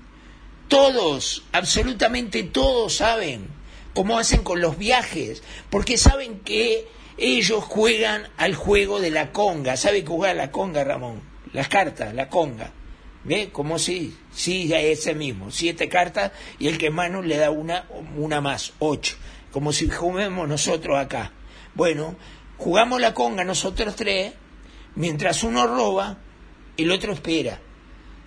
todos, 0.70 1.42
absolutamente 1.50 2.44
todos 2.44 2.94
saben 2.94 3.48
cómo 3.92 4.20
hacen 4.20 4.44
con 4.44 4.60
los 4.60 4.78
viajes, 4.78 5.42
porque 5.68 5.98
saben 5.98 6.38
que 6.38 6.86
ellos 7.18 7.64
juegan 7.64 8.28
al 8.36 8.54
juego 8.54 9.00
de 9.00 9.10
la 9.10 9.32
conga. 9.32 9.76
¿Sabe 9.76 10.06
jugar 10.06 10.36
la 10.36 10.52
conga, 10.52 10.84
Ramón? 10.84 11.22
Las 11.52 11.66
cartas, 11.66 12.14
la 12.14 12.28
conga. 12.28 12.72
¿Ve? 13.24 13.50
Como 13.50 13.78
si, 13.78 14.16
sí, 14.32 14.72
ese 14.72 15.14
mismo, 15.14 15.50
siete 15.50 15.88
cartas 15.88 16.32
y 16.58 16.68
el 16.68 16.78
que 16.78 16.90
mano 16.90 17.22
le 17.22 17.36
da 17.36 17.50
una, 17.50 17.86
una 18.16 18.40
más, 18.40 18.72
ocho. 18.78 19.16
Como 19.50 19.72
si 19.72 19.88
juguemos 19.88 20.48
nosotros 20.48 20.98
acá. 20.98 21.32
Bueno, 21.74 22.16
jugamos 22.56 23.00
la 23.00 23.14
conga 23.14 23.44
nosotros 23.44 23.94
tres, 23.96 24.32
mientras 24.94 25.42
uno 25.42 25.66
roba, 25.66 26.18
el 26.76 26.90
otro 26.90 27.12
espera. 27.12 27.60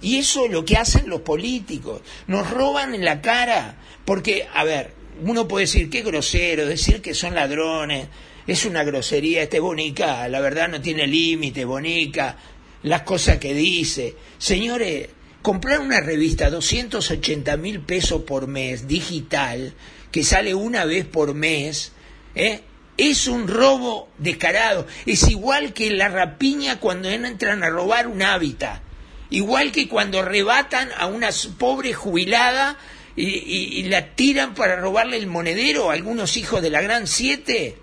Y 0.04 0.18
eso 0.18 0.46
es 0.46 0.52
lo 0.52 0.66
que 0.66 0.76
hacen 0.76 1.10
los 1.10 1.22
políticos. 1.22 2.02
Nos 2.28 2.50
roban 2.52 2.94
en 2.94 3.06
la 3.06 3.22
cara. 3.22 3.78
Porque, 4.04 4.48
a 4.54 4.66
ver, 4.66 4.94
uno 5.24 5.48
puede 5.48 5.64
decir, 5.64 5.90
qué 5.90 6.02
grosero, 6.02 6.66
decir 6.66 7.02
que 7.02 7.14
son 7.14 7.36
ladrones. 7.36 8.10
Es 8.46 8.66
una 8.66 8.84
grosería. 8.84 9.44
Este 9.44 9.62
Bonica, 9.62 10.28
la 10.28 10.42
verdad 10.42 10.68
no 10.68 10.82
tiene 10.82 11.08
límite, 11.08 11.64
Bonica. 11.64 12.38
Las 12.84 13.02
cosas 13.04 13.38
que 13.38 13.54
dice. 13.54 14.16
Señores, 14.38 15.10
comprar 15.42 15.80
una 15.80 16.02
revista 16.02 16.50
280 16.50 17.58
mil 17.58 17.80
pesos 17.82 18.24
por 18.24 18.48
mes, 18.48 18.88
digital, 18.88 19.74
que 20.12 20.24
sale 20.24 20.54
una 20.54 20.86
vez 20.86 21.06
por 21.06 21.34
mes, 21.34 21.94
¿eh? 22.36 22.62
es 22.98 23.28
un 23.28 23.48
robo 23.48 24.10
descarado. 24.18 24.88
Es 25.06 25.28
igual 25.30 25.74
que 25.74 25.90
la 25.92 26.10
rapiña 26.10 26.80
cuando 26.80 27.10
entran 27.10 27.64
a 27.64 27.70
robar 27.70 28.08
un 28.08 28.22
hábitat. 28.22 28.82
Igual 29.30 29.72
que 29.72 29.88
cuando 29.88 30.20
arrebatan 30.20 30.90
a 30.98 31.08
una 31.08 31.30
pobre 31.58 31.94
jubilada 31.94 32.78
y, 33.16 33.84
la 33.84 34.14
tiran 34.16 34.54
para 34.54 34.76
robarle 34.76 35.18
el 35.18 35.28
monedero 35.28 35.90
a 35.90 35.94
algunos 35.94 36.38
hijos 36.38 36.62
de 36.62 36.70
la 36.70 36.82
Gran 36.82 37.08
Siete 37.08 37.78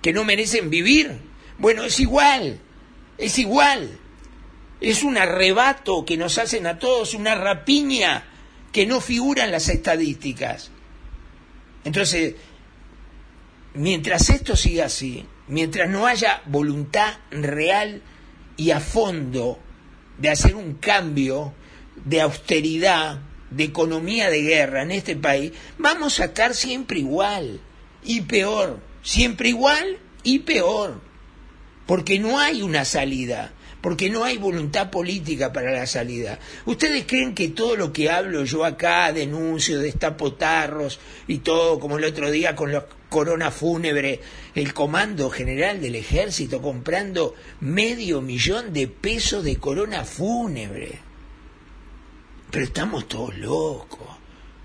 que 0.00 0.12
no 0.12 0.24
merecen 0.24 0.70
vivir. 0.70 1.18
Bueno, 1.58 1.84
es 1.84 2.00
igual, 2.00 2.58
es 3.18 3.38
igual. 3.38 3.98
Es 4.84 5.02
un 5.02 5.16
arrebato 5.16 6.04
que 6.04 6.18
nos 6.18 6.36
hacen 6.36 6.66
a 6.66 6.78
todos, 6.78 7.14
una 7.14 7.34
rapiña 7.34 8.24
que 8.70 8.84
no 8.84 9.00
figura 9.00 9.44
en 9.44 9.50
las 9.50 9.70
estadísticas. 9.70 10.70
Entonces, 11.84 12.34
mientras 13.72 14.28
esto 14.28 14.56
siga 14.56 14.84
así, 14.84 15.24
mientras 15.48 15.88
no 15.88 16.06
haya 16.06 16.42
voluntad 16.44 17.14
real 17.30 18.02
y 18.58 18.72
a 18.72 18.80
fondo 18.80 19.58
de 20.18 20.28
hacer 20.28 20.54
un 20.54 20.74
cambio 20.74 21.54
de 22.04 22.20
austeridad, 22.20 23.22
de 23.50 23.64
economía 23.64 24.28
de 24.28 24.42
guerra 24.42 24.82
en 24.82 24.90
este 24.90 25.16
país, 25.16 25.52
vamos 25.78 26.20
a 26.20 26.26
estar 26.26 26.54
siempre 26.54 26.98
igual 26.98 27.58
y 28.02 28.20
peor, 28.20 28.80
siempre 29.02 29.48
igual 29.48 29.98
y 30.24 30.40
peor, 30.40 31.00
porque 31.86 32.18
no 32.18 32.38
hay 32.38 32.60
una 32.60 32.84
salida, 32.84 33.54
porque 33.84 34.08
no 34.08 34.24
hay 34.24 34.38
voluntad 34.38 34.90
política 34.90 35.52
para 35.52 35.70
la 35.70 35.86
salida. 35.86 36.38
¿Ustedes 36.64 37.04
creen 37.06 37.34
que 37.34 37.48
todo 37.48 37.76
lo 37.76 37.92
que 37.92 38.08
hablo 38.08 38.42
yo 38.44 38.64
acá, 38.64 39.12
denuncio, 39.12 39.78
destapo 39.78 40.32
tarros 40.32 40.98
y 41.28 41.40
todo, 41.40 41.78
como 41.78 41.98
el 41.98 42.04
otro 42.04 42.30
día 42.30 42.56
con 42.56 42.72
los 42.72 42.84
corona 43.10 43.50
fúnebre, 43.50 44.22
el 44.54 44.72
Comando 44.72 45.28
General 45.28 45.82
del 45.82 45.96
Ejército 45.96 46.62
comprando 46.62 47.34
medio 47.60 48.22
millón 48.22 48.72
de 48.72 48.88
pesos 48.88 49.44
de 49.44 49.56
corona 49.56 50.06
fúnebre? 50.06 51.00
Pero 52.50 52.64
estamos 52.64 53.06
todos 53.06 53.36
locos. 53.36 54.08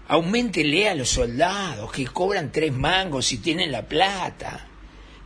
Aumentele 0.07 0.87
a 0.87 0.95
los 0.95 1.09
soldados 1.09 1.91
que 1.91 2.07
cobran 2.07 2.53
tres 2.53 2.71
mangos 2.71 3.33
y 3.33 3.39
tienen 3.39 3.69
la 3.69 3.85
plata. 3.85 4.68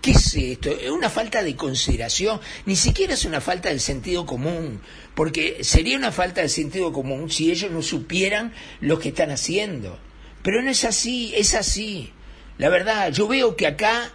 ¿Qué 0.03 0.11
es 0.11 0.35
esto? 0.35 0.69
Es 0.69 0.89
una 0.89 1.09
falta 1.09 1.41
de 1.41 1.55
consideración, 1.55 2.41
ni 2.65 2.75
siquiera 2.75 3.13
es 3.13 3.23
una 3.23 3.39
falta 3.39 3.69
del 3.69 3.79
sentido 3.79 4.25
común, 4.25 4.81
porque 5.15 5.63
sería 5.63 5.95
una 5.97 6.11
falta 6.11 6.41
de 6.41 6.49
sentido 6.49 6.91
común 6.91 7.31
si 7.31 7.49
ellos 7.49 7.71
no 7.71 7.81
supieran 7.81 8.51
lo 8.81 8.99
que 8.99 9.07
están 9.07 9.31
haciendo. 9.31 9.97
Pero 10.41 10.61
no 10.61 10.69
es 10.69 10.83
así, 10.83 11.31
es 11.37 11.53
así. 11.53 12.11
La 12.57 12.67
verdad, 12.67 13.13
yo 13.13 13.29
veo 13.29 13.55
que 13.55 13.65
acá 13.65 14.11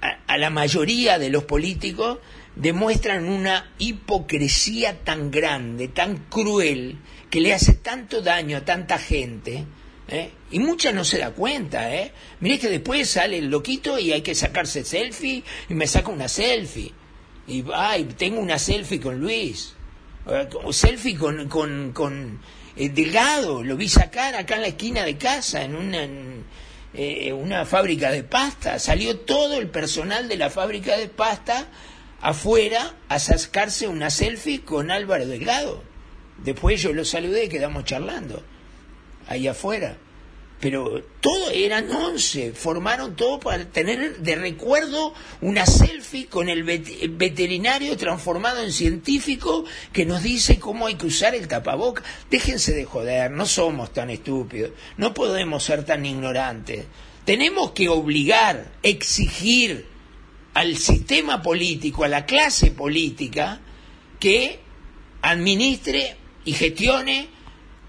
a, 0.00 0.18
a 0.26 0.38
la 0.38 0.48
mayoría 0.48 1.18
de 1.18 1.28
los 1.28 1.44
políticos 1.44 2.16
demuestran 2.56 3.26
una 3.26 3.70
hipocresía 3.76 5.04
tan 5.04 5.30
grande, 5.30 5.88
tan 5.88 6.24
cruel, 6.30 6.96
que 7.28 7.42
le 7.42 7.52
hace 7.52 7.74
tanto 7.74 8.22
daño 8.22 8.56
a 8.56 8.64
tanta 8.64 8.96
gente, 8.96 9.66
¿eh? 10.12 10.30
y 10.50 10.58
mucha 10.58 10.92
no 10.92 11.04
se 11.04 11.18
da 11.18 11.30
cuenta, 11.30 11.92
¿eh? 11.94 12.12
Miré 12.40 12.58
que 12.58 12.68
después 12.68 13.08
sale 13.08 13.38
el 13.38 13.46
loquito 13.46 13.98
y 13.98 14.12
hay 14.12 14.20
que 14.20 14.34
sacarse 14.34 14.84
selfie, 14.84 15.42
y 15.68 15.74
me 15.74 15.86
saca 15.86 16.10
una 16.10 16.28
selfie, 16.28 16.92
y 17.46 17.64
ay, 17.74 18.04
tengo 18.16 18.38
una 18.38 18.58
selfie 18.58 19.00
con 19.00 19.18
Luis, 19.18 19.74
eh, 20.26 20.48
o 20.62 20.72
selfie 20.72 21.16
con, 21.16 21.48
con, 21.48 21.92
con 21.92 22.40
eh, 22.76 22.90
Delgado, 22.90 23.62
lo 23.62 23.76
vi 23.76 23.88
sacar 23.88 24.34
acá 24.34 24.56
en 24.56 24.60
la 24.60 24.68
esquina 24.68 25.02
de 25.04 25.16
casa, 25.16 25.64
en 25.64 25.74
una, 25.74 26.02
en, 26.02 26.44
eh, 26.92 27.32
una 27.32 27.64
fábrica 27.64 28.12
de 28.12 28.22
pasta, 28.22 28.78
salió 28.78 29.20
todo 29.20 29.58
el 29.58 29.68
personal 29.68 30.28
de 30.28 30.36
la 30.36 30.50
fábrica 30.50 30.98
de 30.98 31.08
pasta 31.08 31.68
afuera 32.20 32.96
a 33.08 33.18
sacarse 33.18 33.88
una 33.88 34.10
selfie 34.10 34.60
con 34.60 34.90
Álvaro 34.90 35.26
Delgado. 35.26 35.82
Después 36.44 36.82
yo 36.82 36.92
lo 36.92 37.04
saludé 37.04 37.44
y 37.44 37.48
quedamos 37.48 37.84
charlando 37.84 38.42
ahí 39.28 39.46
afuera. 39.48 39.96
Pero 40.60 41.02
todo 41.20 41.50
eran 41.50 41.90
once, 41.90 42.52
formaron 42.52 43.16
todo 43.16 43.40
para 43.40 43.64
tener 43.64 44.18
de 44.18 44.36
recuerdo 44.36 45.12
una 45.40 45.66
selfie 45.66 46.26
con 46.26 46.48
el 46.48 46.64
vet- 46.64 46.98
el 47.00 47.08
veterinario 47.10 47.96
transformado 47.96 48.62
en 48.62 48.70
científico 48.70 49.64
que 49.92 50.06
nos 50.06 50.22
dice 50.22 50.60
cómo 50.60 50.86
hay 50.86 50.94
que 50.94 51.06
usar 51.06 51.34
el 51.34 51.48
tapaboca. 51.48 52.04
Déjense 52.30 52.72
de 52.74 52.84
joder, 52.84 53.32
no 53.32 53.44
somos 53.44 53.92
tan 53.92 54.08
estúpidos, 54.10 54.70
no 54.98 55.12
podemos 55.14 55.64
ser 55.64 55.84
tan 55.84 56.06
ignorantes. 56.06 56.84
Tenemos 57.24 57.72
que 57.72 57.88
obligar, 57.88 58.70
exigir 58.84 59.86
al 60.54 60.76
sistema 60.76 61.42
político, 61.42 62.04
a 62.04 62.08
la 62.08 62.24
clase 62.24 62.70
política, 62.70 63.60
que 64.20 64.60
administre 65.22 66.16
y 66.44 66.52
gestione 66.52 67.28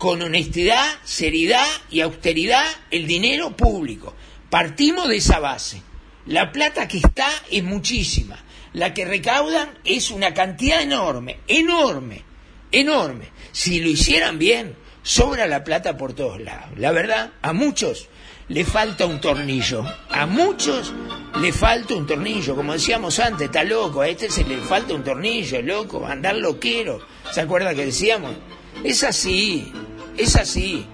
con 0.03 0.21
honestidad, 0.21 0.85
seriedad 1.05 1.65
y 1.89 2.01
austeridad 2.01 2.65
el 2.91 3.07
dinero 3.07 3.55
público. 3.55 4.13
Partimos 4.49 5.07
de 5.07 5.15
esa 5.15 5.39
base. 5.39 5.81
La 6.25 6.51
plata 6.51 6.89
que 6.89 6.97
está 6.97 7.29
es 7.49 7.63
muchísima. 7.63 8.37
La 8.73 8.93
que 8.93 9.05
recaudan 9.05 9.69
es 9.85 10.11
una 10.11 10.33
cantidad 10.33 10.81
enorme, 10.81 11.39
enorme, 11.47 12.21
enorme. 12.69 13.29
Si 13.53 13.79
lo 13.79 13.87
hicieran 13.87 14.37
bien, 14.37 14.75
sobra 15.03 15.47
la 15.47 15.63
plata 15.63 15.95
por 15.95 16.11
todos 16.11 16.41
lados. 16.41 16.77
La 16.77 16.91
verdad, 16.91 17.31
a 17.41 17.53
muchos 17.53 18.09
le 18.49 18.65
falta 18.65 19.05
un 19.05 19.21
tornillo. 19.21 19.85
A 20.09 20.25
muchos 20.25 20.93
le 21.39 21.53
falta 21.53 21.95
un 21.95 22.05
tornillo. 22.05 22.57
Como 22.57 22.73
decíamos 22.73 23.19
antes, 23.19 23.45
está 23.45 23.63
loco. 23.63 24.01
A 24.01 24.09
este 24.09 24.29
se 24.29 24.43
le 24.43 24.57
falta 24.57 24.95
un 24.95 25.05
tornillo, 25.05 25.61
loco. 25.61 26.05
Andar 26.05 26.35
loquero. 26.35 26.99
¿Se 27.31 27.39
acuerda 27.39 27.73
que 27.73 27.85
decíamos? 27.85 28.35
Es 28.83 29.01
así. 29.05 29.71
Es 30.17 30.35
así. 30.35 30.85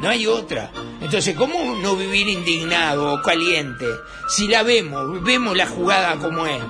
No 0.00 0.08
hay 0.08 0.26
otra. 0.26 0.70
Entonces, 1.00 1.34
¿cómo 1.34 1.76
no 1.76 1.96
vivir 1.96 2.28
indignado 2.28 3.14
o 3.14 3.22
caliente? 3.22 3.86
Si 4.28 4.48
la 4.48 4.62
vemos, 4.62 5.22
vemos 5.22 5.56
la 5.56 5.66
jugada 5.66 6.16
como 6.16 6.46
es. 6.46 6.62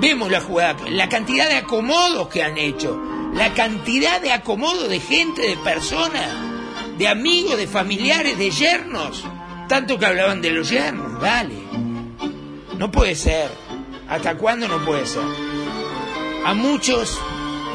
Vemos 0.00 0.30
la 0.30 0.40
jugada, 0.40 0.76
la 0.90 1.08
cantidad 1.08 1.48
de 1.48 1.56
acomodos 1.56 2.28
que 2.28 2.42
han 2.42 2.56
hecho, 2.56 3.00
la 3.34 3.52
cantidad 3.52 4.20
de 4.20 4.32
acomodos 4.32 4.88
de 4.88 4.98
gente, 4.98 5.42
de 5.42 5.56
personas, 5.58 6.28
de 6.98 7.06
amigos, 7.06 7.56
de 7.58 7.66
familiares, 7.66 8.38
de 8.38 8.50
yernos. 8.50 9.24
Tanto 9.68 9.98
que 9.98 10.06
hablaban 10.06 10.40
de 10.40 10.50
los 10.50 10.68
yernos, 10.70 11.20
dale. 11.20 11.56
No 12.78 12.90
puede 12.90 13.14
ser. 13.14 13.50
¿Hasta 14.08 14.36
cuándo 14.36 14.68
no 14.68 14.84
puede 14.84 15.06
ser? 15.06 15.22
A 16.44 16.54
muchos, 16.54 17.18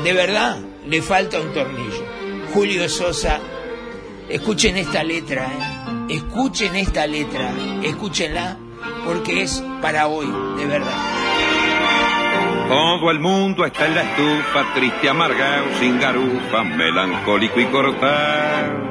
de 0.04 0.14
verdad, 0.14 0.60
le 0.88 1.02
falta 1.02 1.40
un 1.40 1.54
tornillo. 1.54 2.06
Julio 2.54 2.88
Sosa, 2.90 3.40
escuchen 4.30 4.78
esta 4.78 5.04
letra, 5.04 5.46
¿eh? 5.46 6.16
escuchen 6.16 6.76
esta 6.76 7.08
letra, 7.08 7.52
escúchenla, 7.84 8.58
porque 9.06 9.44
es 9.44 9.64
para 9.82 10.08
hoy, 10.08 10.28
de 10.58 10.66
verdad. 10.66 10.98
Todo 12.68 13.10
el 13.10 13.20
mundo 13.20 13.66
está 13.66 13.88
en 13.88 13.96
la 13.96 14.04
estufa, 14.04 14.74
triste, 14.76 15.10
amargado, 15.10 15.66
sin 15.80 16.00
garufa, 16.00 16.64
melancólico 16.64 17.60
y 17.60 17.66
cortado. 17.66 18.90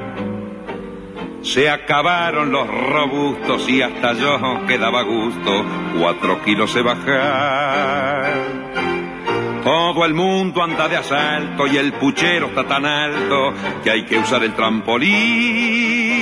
Se 1.43 1.71
acabaron 1.71 2.51
los 2.51 2.67
robustos 2.67 3.69
y 3.69 3.81
hasta 3.81 4.15
yo 4.15 4.67
quedaba 4.67 5.03
gusto 5.03 5.65
cuatro 5.97 6.43
kilos 6.43 6.73
se 6.73 6.83
bajar. 6.83 8.68
Todo 9.63 10.05
el 10.05 10.15
mundo 10.15 10.63
anda 10.63 10.89
de 10.89 10.97
asalto 10.97 11.67
y 11.67 11.77
el 11.77 11.93
puchero 11.95 12.47
está 12.49 12.65
tan 12.65 12.87
alto 12.87 13.53
que 13.83 13.91
hay 13.91 14.05
que 14.05 14.19
usar 14.19 14.43
el 14.45 14.55
trampolín. 14.55 16.19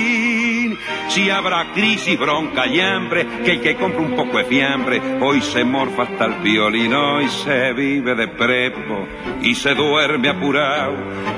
Si 1.09 1.29
habrá 1.29 1.71
crisis, 1.73 2.19
bronca 2.19 2.67
y 2.67 2.79
hambre, 2.79 3.25
que 3.43 3.53
el 3.53 3.61
que 3.61 3.75
compra 3.75 4.01
un 4.01 4.15
poco 4.15 4.37
de 4.37 4.45
fiambre, 4.45 5.01
hoy 5.21 5.41
se 5.41 5.63
morfa 5.63 6.03
hasta 6.03 6.25
el 6.25 6.33
violín, 6.41 6.93
hoy 6.93 7.27
se 7.29 7.73
vive 7.73 8.13
de 8.13 8.27
prepo 8.27 9.07
y 9.41 9.55
se 9.55 9.73
duerme 9.73 10.29
apurado. 10.29 10.95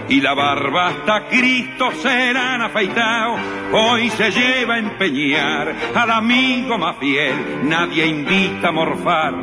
Y 0.10 0.22
la 0.22 0.34
barba 0.34 0.88
hasta 0.88 1.28
Cristo 1.28 1.92
serán 1.92 2.62
afeitado, 2.64 3.36
hoy 3.72 4.10
se 4.10 4.32
lleva 4.32 4.76
a 4.76 4.80
empeñar 4.80 5.74
al 5.94 6.12
amigo 6.12 6.78
más 6.78 6.98
fiel, 6.98 7.62
nadie 7.64 8.08
invita 8.08 8.70
a 8.70 8.72
morfar, 8.72 9.34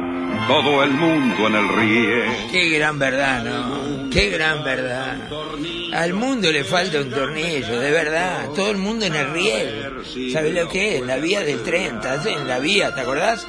todo 0.47 0.83
el 0.85 0.91
mundo 0.91 1.47
en 1.47 1.55
el 1.55 1.69
riel. 1.69 2.49
Qué 2.51 2.69
gran 2.71 2.99
verdad, 2.99 3.45
¿no? 3.45 4.11
Qué 4.11 4.31
gran 4.31 4.65
verdad. 4.65 5.17
Al 5.93 6.13
mundo 6.15 6.51
le 6.51 6.65
falta 6.65 7.01
un 7.01 7.11
tornillo, 7.11 7.81
de 7.81 7.91
verdad. 7.91 8.49
Todo 8.55 8.71
el 8.71 8.77
mundo 8.77 9.05
en 9.07 9.15
el 9.15 9.31
riel. 9.31 10.03
¿Sabes 10.33 10.55
lo 10.55 10.69
que 10.69 10.97
es? 10.97 11.03
La 11.03 11.17
vía 11.17 11.41
del 11.41 11.63
tren, 11.63 12.01
en 12.27 12.49
la 12.49 12.59
vía, 12.59 12.95
¿te 12.95 13.01
acordás? 13.01 13.47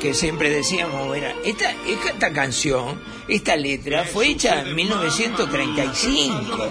Que 0.00 0.14
siempre 0.14 0.50
decíamos, 0.50 1.14
era, 1.16 1.34
esta, 1.44 1.74
esta 1.86 2.32
canción, 2.32 3.00
esta 3.28 3.54
letra, 3.56 4.04
fue 4.04 4.28
hecha 4.28 4.62
en 4.62 4.74
1935. 4.74 6.70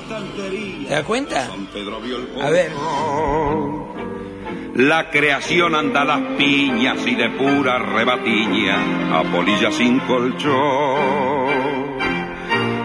¿Te 0.87 0.93
das 0.93 1.03
cuenta? 1.03 1.49
A 2.41 2.49
ver, 2.49 2.71
La 4.75 5.09
creación 5.09 5.75
anda 5.75 6.01
a 6.01 6.05
las 6.05 6.21
piñas 6.37 7.05
y 7.05 7.15
de 7.15 7.29
pura 7.31 7.79
rebatiña, 7.79 9.19
a 9.19 9.23
polilla 9.23 9.71
sin 9.71 9.99
colchón. 9.99 11.69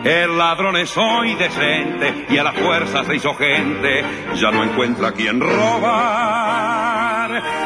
El 0.04 0.36
ladrón 0.36 0.76
es 0.76 0.96
hoy 0.96 1.34
decente 1.34 2.26
y 2.28 2.36
a 2.36 2.42
la 2.42 2.52
fuerza 2.52 3.04
se 3.04 3.16
hizo 3.16 3.34
gente, 3.34 4.04
ya 4.34 4.50
no 4.50 4.62
encuentra 4.62 5.12
quien 5.12 5.40
robar. 5.40 6.83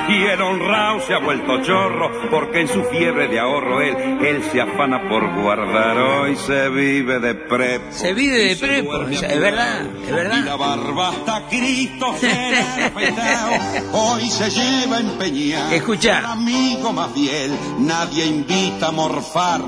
Y 0.09 0.25
el 0.25 0.41
honrado 0.41 1.01
se 1.07 1.13
ha 1.15 1.19
vuelto 1.19 1.63
chorro 1.63 2.11
porque 2.31 2.63
en 2.63 2.69
su 2.69 2.83
fiebre 2.85 3.29
de 3.29 3.39
ahorro 3.39 3.81
él, 3.83 3.95
él 4.25 4.43
se 4.51 4.61
afana 4.61 5.07
por 5.09 5.35
guardar. 5.35 5.99
Hoy 5.99 6.35
se 6.37 6.69
vive 6.71 7.19
de 7.21 7.35
prepo. 7.35 7.87
se 7.91 8.15
vive 8.15 8.39
de 8.39 8.57
prepo, 8.57 8.97
es 9.11 9.41
verdad, 9.41 9.83
es 10.03 10.09
Y 10.09 10.11
la 10.11 10.17
verdad. 10.17 10.57
barba 10.59 11.09
hasta 11.11 11.47
Cristo. 11.49 12.07
Hoy 13.93 14.29
se 14.31 14.51
lleva 14.51 14.97
a 14.97 15.01
empeñar. 15.01 15.73
Escucha. 15.75 16.33
Amigo 16.33 16.93
más 16.93 17.13
fiel, 17.13 17.53
nadie 17.81 18.27
invita 18.27 18.89
a 18.89 18.93
morfar. 18.93 19.61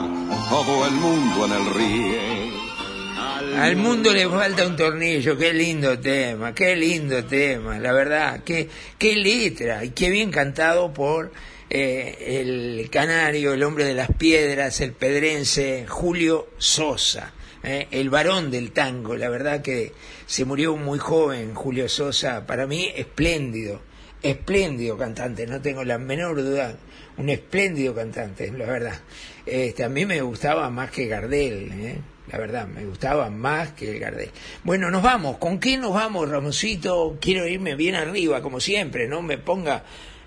Todo 0.49 0.87
el 0.87 0.93
mundo 0.93 1.47
en 1.47 1.53
el 1.53 1.75
riel. 1.75 2.30
Al 3.61 3.77
mundo 3.77 4.13
le 4.15 4.27
falta 4.27 4.67
un 4.67 4.75
tornillo, 4.75 5.37
qué 5.37 5.53
lindo 5.53 5.99
tema, 5.99 6.55
qué 6.55 6.75
lindo 6.75 7.23
tema, 7.27 7.79
la 7.79 7.93
verdad, 7.93 8.43
qué, 8.43 8.69
qué 8.97 9.15
letra 9.17 9.85
y 9.85 9.91
qué 9.91 10.09
bien 10.09 10.31
cantado 10.31 10.95
por 10.95 11.31
eh, 11.69 12.41
el 12.41 12.89
canario, 12.91 13.53
el 13.53 13.63
hombre 13.63 13.85
de 13.85 13.93
las 13.93 14.11
piedras, 14.13 14.81
el 14.81 14.93
pedrense 14.93 15.85
Julio 15.87 16.49
Sosa. 16.57 17.35
eh, 17.63 17.87
el 17.91 18.09
varón 18.09 18.51
del 18.51 18.73
tango. 18.73 19.15
La 19.15 19.29
verdad 19.29 19.61
que 19.61 19.93
se 20.25 20.47
murió 20.47 20.77
muy 20.77 20.99
joven 20.99 21.55
Julio 21.55 21.87
Sosa. 21.89 22.47
Para 22.47 22.67
mí, 22.67 22.91
espléndido, 22.97 23.83
espléndido 24.23 24.97
cantante, 24.97 25.47
no 25.47 25.61
tengo 25.61 25.85
la 25.85 25.99
menor 25.99 26.43
duda. 26.43 26.77
Un 27.19 27.29
espléndido 27.29 27.95
cantante, 27.95 28.51
la 28.53 28.65
verdad. 28.65 29.01
Este, 29.45 29.85
a 29.85 29.91
mí 29.91 30.07
me 30.07 30.23
gustaba 30.23 30.71
más 30.71 30.91
que 30.91 31.07
Gardel, 31.07 31.71
¿eh? 31.73 31.99
La 32.31 32.39
verdad, 32.39 32.67
me 32.69 32.85
gustaba 32.85 33.29
más 33.31 33.73
que 33.73 33.99
Gardel. 33.99 34.31
Bueno, 34.63 34.91
nos 34.91 35.03
vamos. 35.03 35.39
¿Con 35.39 35.59
qué 35.59 35.77
nos 35.77 35.95
vamos, 35.95 36.29
Ramosito? 36.29 37.19
Quiero 37.21 37.47
irme 37.47 37.75
bien 37.75 37.97
arriba, 37.97 38.41
como 38.41 38.61
siempre, 38.61 39.09
no 39.09 39.21
me 39.21 39.39
ponga 39.39 39.83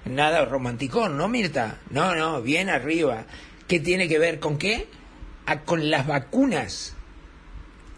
nada 0.06 0.44
romanticón, 0.44 1.18
¿no, 1.18 1.30
Mirta? 1.30 1.80
No, 1.90 2.14
no, 2.16 2.42
bien 2.42 2.70
arriba. 2.70 3.26
¿Qué 3.68 3.80
tiene 3.80 4.10
que 4.10 4.20
ver 4.20 4.40
con 4.40 4.58
qué? 4.58 4.88
Ah, 5.46 5.62
con 5.62 5.90
las 5.90 6.06
vacunas. 6.06 6.96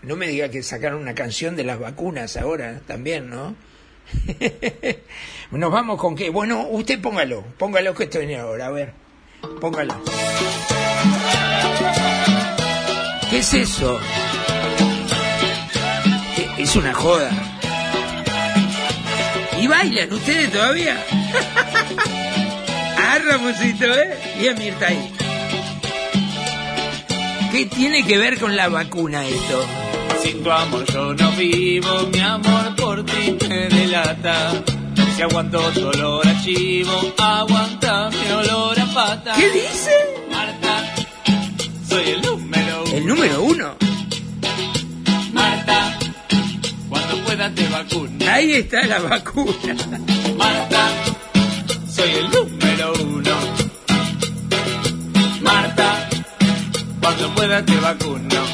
No 0.03 0.15
me 0.15 0.27
diga 0.27 0.49
que 0.49 0.61
sacaron 0.61 1.01
una 1.01 1.15
canción 1.15 1.55
de 1.55 1.63
las 1.63 1.79
vacunas 1.79 2.37
ahora 2.37 2.81
también, 2.85 3.29
¿no? 3.31 3.55
Nos 5.51 5.71
vamos 5.71 5.99
con 5.99 6.15
qué. 6.15 6.29
Bueno, 6.29 6.67
usted 6.69 7.01
póngalo, 7.01 7.43
póngalo 7.57 7.95
que 7.95 8.03
estoy 8.03 8.31
ahora, 8.35 8.67
a 8.67 8.71
ver. 8.71 8.93
Póngalo. 9.59 9.95
¿Qué 13.35 13.41
es 13.41 13.53
eso? 13.53 13.99
E- 16.37 16.63
Es 16.63 16.73
una 16.77 16.93
joda. 16.93 17.29
¿Y 19.59 19.67
bailan 19.67 20.13
ustedes 20.13 20.53
todavía? 20.53 20.95
ah, 22.97 23.17
Ramosito, 23.25 23.93
¿eh? 23.93 24.17
Y 24.41 24.47
a 24.47 24.53
Mirta 24.53 24.87
ahí. 24.87 25.11
¿Qué 27.51 27.65
tiene 27.65 28.05
que 28.07 28.17
ver 28.17 28.39
con 28.39 28.55
la 28.55 28.69
vacuna 28.69 29.25
esto? 29.27 29.65
Sin 30.23 30.41
tu 30.41 30.49
amor 30.49 30.85
yo 30.93 31.13
no 31.13 31.31
vivo, 31.31 32.07
mi 32.13 32.19
amor 32.21 32.73
por 32.77 33.03
ti 33.05 33.37
me 33.49 33.67
delata. 33.67 34.53
Si 35.13 35.21
aguanto 35.21 35.59
tu 35.73 35.85
olor 35.89 36.25
a 36.25 36.41
chivo, 36.41 37.13
aguanta 37.17 38.09
mi 38.11 38.31
olor 38.31 38.79
a 38.79 38.85
pata. 38.93 39.33
¿Qué 39.35 39.49
dice? 39.49 39.91
Marta, 40.31 40.95
soy 41.89 42.09
el. 42.11 42.34
El 43.05 43.09
número 43.09 43.43
uno. 43.43 43.75
Marta, 45.31 45.95
cuando 46.89 47.23
pueda 47.23 47.53
te 47.53 47.67
vacuno. 47.67 48.25
Ahí 48.27 48.53
está 48.53 48.81
la 48.87 48.97
vacuna. 48.97 49.75
Marta, 50.35 50.89
soy 51.87 52.09
el 52.09 52.31
número 52.31 52.93
uno. 53.03 53.31
Marta, 55.39 56.09
cuando 56.99 57.35
pueda 57.35 57.63
te 57.63 57.75
vacuno. 57.75 58.44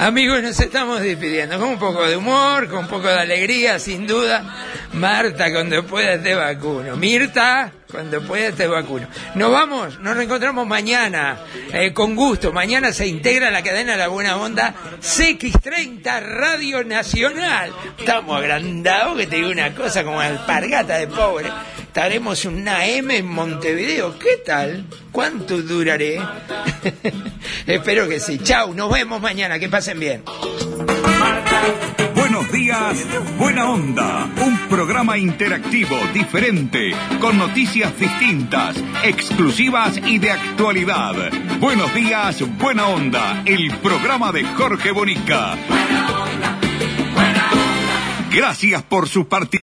Amigos, 0.00 0.40
nos 0.44 0.60
estamos 0.60 1.00
despidiendo 1.00 1.58
con 1.58 1.70
un 1.70 1.78
poco 1.80 2.06
de 2.06 2.16
humor, 2.16 2.68
con 2.68 2.84
un 2.84 2.86
poco 2.86 3.08
de 3.08 3.18
alegría, 3.18 3.80
sin 3.80 4.06
duda. 4.06 4.44
Marta, 4.92 5.50
cuando 5.50 5.84
pueda 5.84 6.22
te 6.22 6.36
vacuno. 6.36 6.94
Mirta, 6.94 7.72
cuando 7.90 8.22
pueda 8.22 8.52
te 8.52 8.68
vacuno. 8.68 9.08
Nos 9.34 9.50
vamos, 9.50 9.98
nos 9.98 10.16
reencontramos 10.16 10.68
mañana, 10.68 11.40
eh, 11.72 11.92
con 11.92 12.14
gusto. 12.14 12.52
Mañana 12.52 12.92
se 12.92 13.08
integra 13.08 13.50
la 13.50 13.64
cadena 13.64 13.96
La 13.96 14.06
Buena 14.06 14.36
Onda 14.36 14.72
CX30 15.00 16.22
Radio 16.22 16.84
Nacional. 16.84 17.72
Estamos 17.98 18.38
agrandados, 18.38 19.18
que 19.18 19.26
te 19.26 19.34
digo 19.34 19.50
una 19.50 19.74
cosa 19.74 20.04
como 20.04 20.20
alpargata 20.20 20.96
de 20.96 21.08
pobre. 21.08 21.50
Estaremos 21.98 22.44
una 22.44 22.86
M 22.86 23.16
en 23.16 23.26
Montevideo. 23.26 24.16
¿Qué 24.20 24.36
tal? 24.46 24.86
¿Cuánto 25.10 25.60
duraré? 25.60 26.20
Espero 27.66 28.08
que 28.08 28.20
sí. 28.20 28.38
Chau, 28.38 28.72
nos 28.72 28.88
vemos 28.92 29.20
mañana. 29.20 29.58
Que 29.58 29.68
pasen 29.68 29.98
bien. 29.98 30.22
Buenos 32.14 32.52
días, 32.52 33.04
buena 33.36 33.68
onda. 33.68 34.30
Un 34.40 34.68
programa 34.68 35.18
interactivo, 35.18 35.98
diferente, 36.14 36.92
con 37.20 37.36
noticias 37.36 37.98
distintas, 37.98 38.76
exclusivas 39.02 39.98
y 40.06 40.20
de 40.20 40.30
actualidad. 40.30 41.32
Buenos 41.58 41.92
días, 41.96 42.44
buena 42.58 42.86
onda. 42.86 43.42
El 43.44 43.76
programa 43.78 44.30
de 44.30 44.44
Jorge 44.44 44.92
Bonica. 44.92 45.56
Gracias 48.30 48.84
por 48.84 49.08
su 49.08 49.26
participación. 49.26 49.67